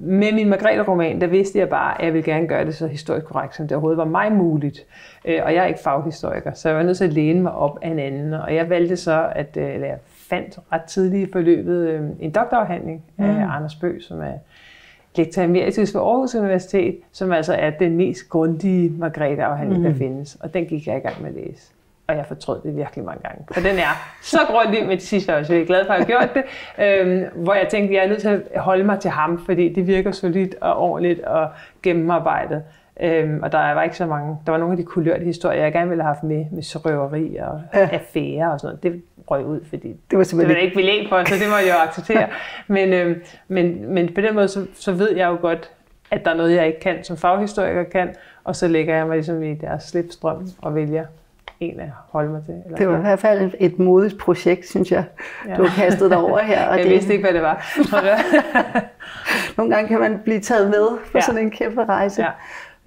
Med 0.00 0.32
min 0.32 0.48
Margrethe-roman, 0.48 1.20
der 1.20 1.26
vidste 1.26 1.58
jeg 1.58 1.68
bare, 1.68 1.98
at 1.98 2.04
jeg 2.04 2.14
ville 2.14 2.32
gerne 2.32 2.48
gøre 2.48 2.64
det 2.64 2.74
så 2.74 2.86
historisk 2.86 3.26
korrekt, 3.26 3.56
som 3.56 3.68
det 3.68 3.72
overhovedet 3.72 3.98
var 3.98 4.04
mig 4.04 4.32
muligt. 4.32 4.86
Øh, 5.24 5.40
og 5.44 5.54
jeg 5.54 5.62
er 5.62 5.66
ikke 5.66 5.80
faghistoriker, 5.80 6.52
så 6.52 6.68
jeg 6.68 6.78
var 6.78 6.82
nødt 6.82 6.96
til 6.96 7.04
at 7.04 7.12
læne 7.12 7.42
mig 7.42 7.52
op 7.52 7.78
af 7.82 7.88
en 7.88 7.98
anden. 7.98 8.32
Og 8.32 8.54
jeg 8.54 8.70
valgte 8.70 8.96
så, 8.96 9.28
at 9.32 9.56
øh, 9.56 9.74
eller 9.74 9.86
jeg 9.86 9.98
fandt 10.06 10.58
ret 10.72 10.82
tidligt 10.82 11.28
i 11.28 11.32
forløbet 11.32 11.88
øh, 11.88 12.02
en 12.20 12.30
doktorafhandling 12.30 13.04
mm. 13.16 13.24
af 13.24 13.56
Anders 13.56 13.74
Bøg, 13.74 14.02
som 14.02 14.20
er 14.20 14.34
lektor 15.16 15.42
emeritus 15.42 15.94
ved 15.94 16.02
Aarhus 16.02 16.34
Universitet, 16.34 16.98
som 17.12 17.32
altså 17.32 17.54
er 17.54 17.70
den 17.70 17.96
mest 17.96 18.28
grundige 18.28 18.90
Margrethe-afhandling, 18.90 19.82
mm. 19.82 19.88
der 19.88 19.94
findes. 19.94 20.34
Og 20.40 20.54
den 20.54 20.66
gik 20.66 20.86
jeg 20.86 20.96
i 20.96 21.00
gang 21.00 21.22
med 21.22 21.28
at 21.28 21.34
læse 21.34 21.72
og 22.08 22.16
jeg 22.16 22.26
fortrød 22.26 22.62
det 22.62 22.76
virkelig 22.76 23.04
mange 23.04 23.22
gange. 23.22 23.44
For 23.52 23.60
den 23.60 23.78
er 23.78 24.08
så 24.22 24.38
grundig, 24.50 24.86
men 24.86 24.98
til 24.98 25.08
sidst 25.08 25.28
er 25.28 25.32
jeg 25.32 25.40
også 25.40 25.64
glad 25.66 25.86
for, 25.86 25.92
at 25.92 26.08
jeg 26.08 26.18
har 26.18 26.26
gjort 26.26 26.34
det. 26.34 26.44
Øhm, 26.84 27.44
hvor 27.44 27.54
jeg 27.54 27.68
tænkte, 27.68 27.88
at 27.88 27.96
jeg 27.96 28.04
er 28.04 28.08
nødt 28.08 28.20
til 28.20 28.28
at 28.28 28.60
holde 28.60 28.84
mig 28.84 29.00
til 29.00 29.10
ham, 29.10 29.44
fordi 29.46 29.72
det 29.72 29.86
virker 29.86 30.12
solidt 30.12 30.54
og 30.60 30.76
ordentligt 30.76 31.20
og 31.20 31.48
gennemarbejdet. 31.82 32.62
Øhm, 33.00 33.42
og 33.42 33.52
der 33.52 33.58
var 33.58 33.82
ikke 33.82 33.96
så 33.96 34.06
mange, 34.06 34.36
der 34.46 34.52
var 34.52 34.58
nogle 34.58 34.72
af 34.72 34.76
de 34.76 34.84
kulørte 34.84 35.24
historier, 35.24 35.62
jeg 35.62 35.72
gerne 35.72 35.88
ville 35.88 36.02
have 36.02 36.14
haft 36.14 36.22
med, 36.22 36.44
med 36.52 36.62
sørøveri 36.62 37.36
og 37.36 37.62
ja. 37.74 37.88
affære 37.92 38.52
og 38.52 38.60
sådan 38.60 38.78
noget. 38.82 38.82
Det 38.82 39.02
røg 39.30 39.46
ud, 39.46 39.60
fordi 39.68 39.96
det 40.10 40.18
var, 40.18 40.24
simpelthen... 40.24 40.48
det 40.48 40.56
var 40.56 40.64
ikke 40.64 40.76
belæg 40.76 41.08
for, 41.08 41.24
så 41.24 41.34
det 41.34 41.48
må 41.48 41.56
jeg 41.56 41.68
jo 41.68 41.88
acceptere. 41.88 42.28
men, 42.76 42.92
øhm, 42.92 43.22
men, 43.48 43.94
men 43.94 44.14
på 44.14 44.20
den 44.20 44.34
måde, 44.34 44.48
så, 44.48 44.66
så 44.74 44.92
ved 44.92 45.16
jeg 45.16 45.26
jo 45.26 45.38
godt, 45.40 45.70
at 46.10 46.24
der 46.24 46.30
er 46.30 46.36
noget, 46.36 46.56
jeg 46.56 46.66
ikke 46.66 46.80
kan, 46.80 47.04
som 47.04 47.16
faghistoriker 47.16 47.82
kan, 47.82 48.14
og 48.44 48.56
så 48.56 48.68
lægger 48.68 48.96
jeg 48.96 49.06
mig 49.06 49.16
ligesom 49.16 49.42
i 49.42 49.54
deres 49.54 49.82
slipstrøm 49.82 50.48
og 50.62 50.74
vælger 50.74 51.04
en 51.60 51.80
at 51.80 51.88
holde 52.10 52.30
mig 52.30 52.42
til. 52.44 52.54
Eller 52.64 52.76
Det 52.76 52.88
var 52.88 52.98
i 52.98 53.00
hvert 53.00 53.18
fald 53.18 53.52
et 53.60 53.78
modigt 53.78 54.18
projekt, 54.18 54.68
synes 54.68 54.92
jeg, 54.92 55.04
ja. 55.48 55.56
du 55.56 55.62
har 55.62 55.82
kastet 55.84 56.10
dig 56.10 56.18
over 56.18 56.38
her. 56.38 56.66
Og 56.68 56.76
jeg 56.76 56.84
det, 56.84 56.92
vidste 56.92 57.12
ikke, 57.12 57.24
hvad 57.24 57.34
det 57.34 57.42
var. 57.42 57.64
Nogle 59.56 59.74
gange 59.74 59.88
kan 59.88 60.00
man 60.00 60.20
blive 60.24 60.40
taget 60.40 60.70
med 60.70 60.88
på 60.98 61.10
ja. 61.14 61.20
sådan 61.20 61.40
en 61.40 61.50
kæmpe 61.50 61.84
rejse. 61.84 62.22
Ja. 62.22 62.30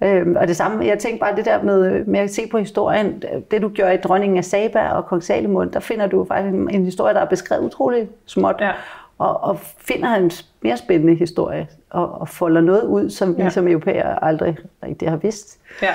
Øhm, 0.02 0.36
og 0.36 0.48
det 0.48 0.56
samme, 0.56 0.86
jeg 0.86 0.98
tænker 0.98 1.18
bare 1.20 1.36
det 1.36 1.44
der 1.44 1.62
med, 1.62 2.04
med 2.04 2.20
at 2.20 2.30
se 2.30 2.48
på 2.50 2.58
historien, 2.58 3.22
det 3.50 3.62
du 3.62 3.68
gjorde 3.68 3.94
i 3.94 3.96
Dronningen 3.96 4.38
af 4.38 4.44
Saba 4.44 4.88
og 4.88 5.06
Kong 5.06 5.22
Salomon, 5.22 5.72
der 5.72 5.80
finder 5.80 6.06
du 6.06 6.24
faktisk 6.24 6.54
en, 6.54 6.70
en 6.70 6.84
historie, 6.84 7.14
der 7.14 7.20
er 7.20 7.28
beskrevet 7.28 7.64
utrolig 7.64 8.08
småt, 8.26 8.56
ja. 8.60 8.70
og, 9.18 9.44
og 9.44 9.58
finder 9.60 10.14
en 10.14 10.30
mere 10.62 10.76
spændende 10.76 11.14
historie, 11.14 11.68
og, 11.90 12.20
og 12.20 12.28
folder 12.28 12.60
noget 12.60 12.82
ud, 12.82 13.10
som 13.10 13.34
ja. 13.38 13.44
vi 13.44 13.50
som 13.50 13.68
europæer 13.68 14.18
aldrig 14.18 14.56
rigtig 14.82 15.10
har 15.10 15.16
vidst. 15.16 15.58
Ja. 15.82 15.92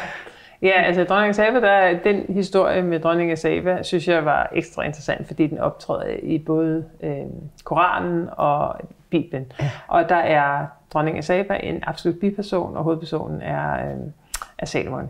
Ja, 0.61 0.81
altså 0.81 1.03
dronning 1.03 1.35
Saba, 1.35 1.59
der, 1.59 1.99
den 2.03 2.25
historie 2.29 2.81
med 2.81 2.99
dronning 2.99 3.37
Saba, 3.37 3.83
synes 3.83 4.07
jeg 4.07 4.25
var 4.25 4.49
ekstra 4.51 4.83
interessant, 4.83 5.27
fordi 5.27 5.47
den 5.47 5.57
optræder 5.57 6.15
i 6.23 6.39
både 6.39 6.85
øh, 7.03 7.25
Koranen 7.63 8.29
og 8.31 8.75
Bibelen. 9.09 9.51
Ja. 9.59 9.69
Og 9.87 10.09
der 10.09 10.15
er 10.15 10.65
dronning 10.93 11.23
Saba 11.23 11.59
en 11.63 11.83
absolut 11.87 12.19
biperson, 12.19 12.77
og 12.77 12.83
hovedpersonen 12.83 13.41
er, 13.41 13.73
øh, 13.73 13.97
er 14.57 14.65
Salomon. 14.65 15.09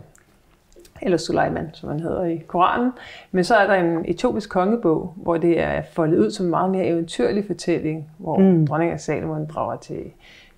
Eller 1.02 1.16
Suleiman, 1.16 1.70
som 1.72 1.88
han 1.88 2.00
hedder 2.00 2.24
i 2.24 2.36
Koranen. 2.36 2.92
Men 3.30 3.44
så 3.44 3.56
er 3.56 3.66
der 3.66 3.74
en 3.74 4.04
etiopisk 4.08 4.50
kongebog, 4.50 5.12
hvor 5.16 5.36
det 5.36 5.60
er 5.60 5.82
foldet 5.92 6.18
ud 6.18 6.30
som 6.30 6.46
en 6.46 6.50
meget 6.50 6.70
mere 6.70 6.86
eventyrlig 6.86 7.44
fortælling, 7.46 8.10
hvor 8.18 8.38
mm. 8.38 8.66
dronning 8.66 8.92
af 8.92 9.00
Salomon 9.00 9.46
drager 9.46 9.76
til 9.76 10.04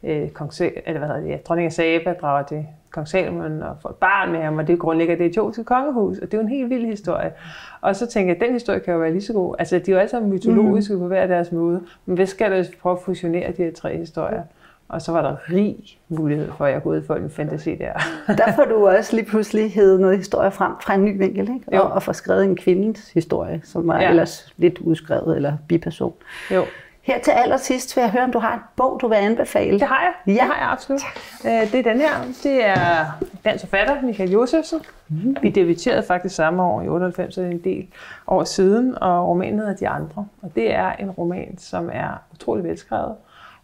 øh, 0.04 0.28
kong, 0.28 0.52
eller 0.60 0.98
hvad 0.98 1.08
hedder 1.08 1.20
det, 1.20 1.28
ja, 1.28 1.36
dronning 1.44 1.66
af 1.66 1.72
Saba 1.72 2.12
drager 2.12 2.42
til 2.42 2.66
kong 2.90 3.08
Salomon 3.08 3.62
og 3.62 3.76
får 3.82 3.88
et 3.88 3.96
barn 3.96 4.32
med 4.32 4.40
ham, 4.40 4.58
og 4.58 4.66
det 4.66 4.78
grundlægger 4.78 5.16
det 5.16 5.26
etiopiske 5.26 5.64
kongehus, 5.64 6.18
og 6.18 6.26
det 6.26 6.34
er 6.34 6.38
jo 6.38 6.42
en 6.42 6.48
helt 6.48 6.70
vild 6.70 6.86
historie. 6.86 7.32
Og 7.80 7.96
så 7.96 8.06
tænker 8.06 8.34
jeg, 8.34 8.42
at 8.42 8.46
den 8.46 8.52
historie 8.52 8.80
kan 8.80 8.94
jo 8.94 9.00
være 9.00 9.12
lige 9.12 9.22
så 9.22 9.32
god. 9.32 9.54
Altså, 9.58 9.78
de 9.78 9.90
er 9.90 9.94
jo 9.94 9.98
alle 9.98 10.10
sammen 10.10 10.32
mytologiske 10.32 10.94
mm. 10.94 11.00
på 11.00 11.06
hver 11.06 11.26
deres 11.26 11.52
måde, 11.52 11.80
men 12.06 12.16
hvad 12.16 12.26
skal 12.26 12.50
der 12.50 12.64
prøve 12.82 12.92
at 12.92 13.02
fusionere 13.02 13.52
de 13.52 13.62
her 13.62 13.72
tre 13.72 13.96
historier? 13.96 14.42
Og 14.88 15.02
så 15.02 15.12
var 15.12 15.22
der 15.22 15.36
rig 15.52 15.76
mulighed 16.08 16.52
for, 16.58 16.64
at 16.64 16.72
jeg 16.72 16.82
kunne 16.82 16.96
udfolde 16.96 17.24
en 17.24 17.30
fantasi 17.30 17.74
der. 17.74 17.92
der 18.38 18.52
får 18.56 18.64
du 18.64 18.86
også 18.86 19.16
lige 19.16 19.26
pludselig 19.26 19.70
hævet 19.70 20.00
noget 20.00 20.16
historie 20.16 20.50
frem 20.50 20.72
fra 20.82 20.94
en 20.94 21.04
ny 21.04 21.18
vinkel, 21.18 21.40
ikke? 21.40 21.82
Og, 21.82 21.92
og 21.92 22.02
få 22.02 22.12
skrevet 22.12 22.44
en 22.44 22.56
kvindens 22.56 23.12
historie, 23.12 23.60
som 23.64 23.88
var 23.88 24.00
ja. 24.00 24.10
ellers 24.10 24.54
lidt 24.56 24.78
udskrevet, 24.78 25.36
eller 25.36 25.56
biperson. 25.68 26.12
Jo. 26.50 26.64
Her 27.10 27.20
til 27.20 27.30
allersidst 27.30 27.96
vil 27.96 28.02
jeg 28.02 28.10
høre, 28.10 28.24
om 28.24 28.32
du 28.32 28.38
har 28.38 28.54
en 28.54 28.60
bog, 28.76 28.98
du 29.00 29.08
vil 29.08 29.16
anbefale. 29.16 29.78
Det 29.78 29.88
har 29.88 30.00
jeg. 30.02 30.12
Ja. 30.26 30.32
Det 30.32 30.40
har 30.40 30.58
jeg 30.60 30.70
absolut. 30.70 31.00
Øh, 31.46 31.72
det 31.72 31.74
er 31.74 31.92
den 31.92 32.00
her. 32.00 32.10
Det 32.42 32.64
er 32.64 33.06
dansk 33.44 33.64
forfatter 33.64 34.02
Michael 34.02 34.30
Josefsen. 34.30 34.80
Mm. 35.08 35.36
Vi 35.42 35.50
debuterede 35.50 36.02
faktisk 36.02 36.34
samme 36.34 36.62
år 36.62 36.82
i 36.82 36.88
98, 36.88 37.34
så 37.34 37.40
det 37.40 37.46
er 37.46 37.50
en 37.50 37.64
del 37.64 37.86
år 38.26 38.44
siden, 38.44 39.02
og 39.02 39.28
romanen 39.28 39.58
hedder 39.58 39.74
De 39.74 39.88
Andre. 39.88 40.26
Og 40.42 40.54
det 40.54 40.74
er 40.74 40.92
en 40.92 41.10
roman, 41.10 41.58
som 41.58 41.90
er 41.92 42.22
utrolig 42.32 42.64
velskrevet, 42.64 43.14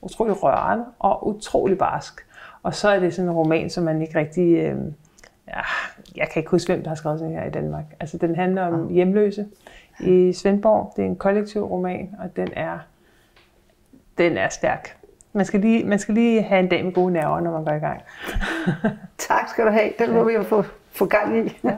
utrolig 0.03 0.43
rørende 0.43 0.85
og 0.99 1.29
utrolig 1.29 1.79
barsk. 1.79 2.27
Og 2.63 2.75
så 2.75 2.89
er 2.89 3.01
det 3.01 3.15
sådan 3.15 3.29
en 3.31 3.37
roman, 3.37 3.71
som 3.71 3.85
man 3.85 4.03
ikke 4.03 4.19
rigtig... 4.19 4.57
Øh, 4.57 4.77
ja, 5.49 5.61
jeg 6.17 6.29
kan 6.33 6.41
ikke 6.41 6.51
huske, 6.51 6.73
hvem 6.73 6.83
der 6.83 6.89
har 6.89 6.97
skrevet 6.97 7.19
sådan 7.19 7.35
her 7.35 7.45
i 7.45 7.51
Danmark. 7.51 7.85
Altså, 8.01 8.19
den 8.19 8.35
handler 8.35 8.63
om 8.63 8.89
hjemløse 8.89 9.47
i 10.01 10.33
Svendborg. 10.33 10.93
Det 10.97 11.03
er 11.03 11.09
en 11.09 11.17
kollektiv 11.17 11.63
roman, 11.63 12.15
og 12.19 12.37
den 12.37 12.49
er 12.57 12.79
den 14.19 14.37
er 14.37 14.49
stærk. 14.49 14.97
Man 15.33 15.45
skal, 15.45 15.61
lige, 15.61 15.85
man 15.85 15.99
skal 15.99 16.15
lige 16.15 16.43
have 16.43 16.61
en 16.61 16.69
dag 16.69 16.85
med 16.85 16.93
gode 16.93 17.13
nerver, 17.13 17.41
når 17.41 17.51
man 17.51 17.65
går 17.65 17.73
i 17.73 17.79
gang. 17.79 18.03
tak 19.29 19.49
skal 19.49 19.67
du 19.67 19.71
have. 19.71 19.93
Den 19.99 20.13
må 20.13 20.29
ja. 20.29 20.39
vi 20.39 20.45
få, 20.45 20.63
få 20.91 21.07
gang 21.07 21.47
i. 21.47 21.59
Ja. 21.65 21.77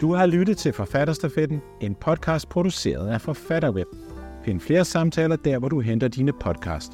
Du 0.00 0.14
har 0.14 0.26
lyttet 0.26 0.58
til 0.58 0.72
Forfatterstafetten, 0.72 1.62
en 1.80 1.94
podcast 1.94 2.48
produceret 2.48 3.08
af 3.08 3.20
Forfatterweb. 3.20 3.86
Find 4.44 4.60
flere 4.60 4.84
samtaler 4.84 5.36
der, 5.36 5.58
hvor 5.58 5.68
du 5.68 5.80
henter 5.80 6.08
dine 6.08 6.32
podcast. 6.32 6.92